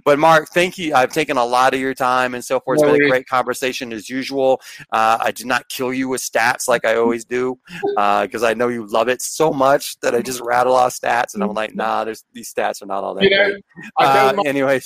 [0.03, 0.93] but Mark, thank you.
[0.93, 2.79] I've taken a lot of your time and so forth.
[2.79, 4.61] It's been a great conversation as usual.
[4.91, 8.53] Uh, I did not kill you with stats like I always do because uh, I
[8.53, 11.75] know you love it so much that I just rattle off stats and I'm like,
[11.75, 13.23] nah, there's these stats are not all that.
[13.23, 13.55] You know,
[13.97, 14.85] I don't uh, mind, anyways,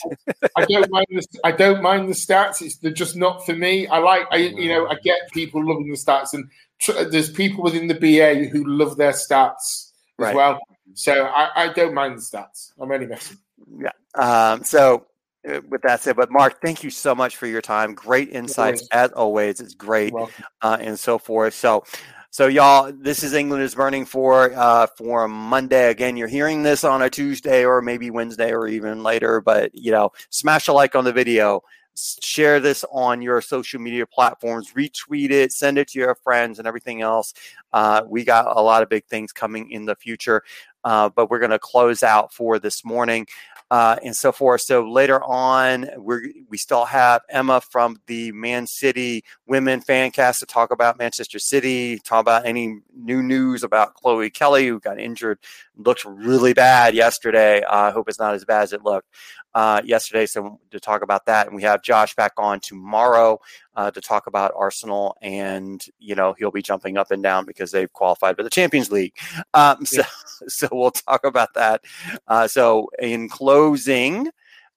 [0.56, 2.43] I don't mind the I don't mind the stats.
[2.50, 3.88] It's they're just not for me.
[3.88, 7.64] I like I you know I get people loving the stats and tr- there's people
[7.64, 10.36] within the BA who love their stats as right.
[10.36, 10.60] well.
[10.94, 12.72] So I, I don't mind the stats.
[12.80, 13.38] I'm only messing.
[13.80, 13.92] Yeah.
[14.16, 15.08] Um, so
[15.48, 17.94] uh, with that said, but Mark, thank you so much for your time.
[17.94, 19.60] Great insights as always.
[19.60, 20.14] It's great
[20.62, 21.54] uh, and so forth.
[21.54, 21.84] So,
[22.30, 25.90] so y'all, this is England is burning for uh, for Monday.
[25.90, 29.42] Again, you're hearing this on a Tuesday or maybe Wednesday or even later.
[29.42, 31.62] But you know, smash a like on the video
[31.96, 36.68] share this on your social media platforms, retweet it, send it to your friends, and
[36.68, 37.34] everything else.
[37.72, 40.44] Uh, we got a lot of big things coming in the future,
[40.84, 43.28] uh, but we're going to close out for this morning.
[43.72, 44.62] Uh, and so forth.
[44.62, 50.40] So later on, we we still have Emma from the Man City Women fan cast
[50.42, 55.00] to talk about Manchester City, talk about any new news about Chloe Kelly, who got
[55.00, 55.40] injured,
[55.76, 57.64] looked really bad yesterday.
[57.64, 59.08] I hope it's not as bad as it looked
[59.56, 60.26] uh, yesterday.
[60.26, 63.40] So to talk about that, and we have Josh back on tomorrow
[63.76, 67.72] uh, to talk about Arsenal, and you know he'll be jumping up and down because
[67.72, 69.14] they've qualified for the Champions League.
[69.54, 70.08] Um, so, yeah.
[70.48, 71.84] so we'll talk about that.
[72.28, 74.30] Uh, so in closing.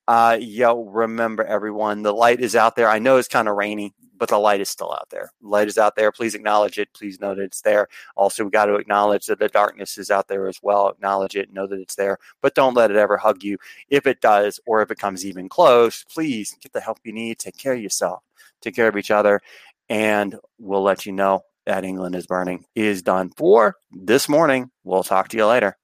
[0.09, 2.89] Uh, yo, remember everyone, the light is out there.
[2.89, 5.31] I know it's kind of rainy but the light is still out there.
[5.43, 6.13] Light is out there.
[6.13, 6.93] Please acknowledge it.
[6.95, 7.89] Please know that it's there.
[8.17, 10.89] Also, we got to acknowledge that the darkness is out there as well.
[10.89, 11.53] Acknowledge it.
[11.53, 13.59] Know that it's there, but don't let it ever hug you.
[13.89, 17.39] If it does, or if it comes even close, please get the help you need.
[17.39, 18.23] Take care of yourself.
[18.63, 19.41] Take care of each other,
[19.89, 24.71] and we'll let you know that England is burning is done for this morning.
[24.85, 25.77] We'll talk to you later.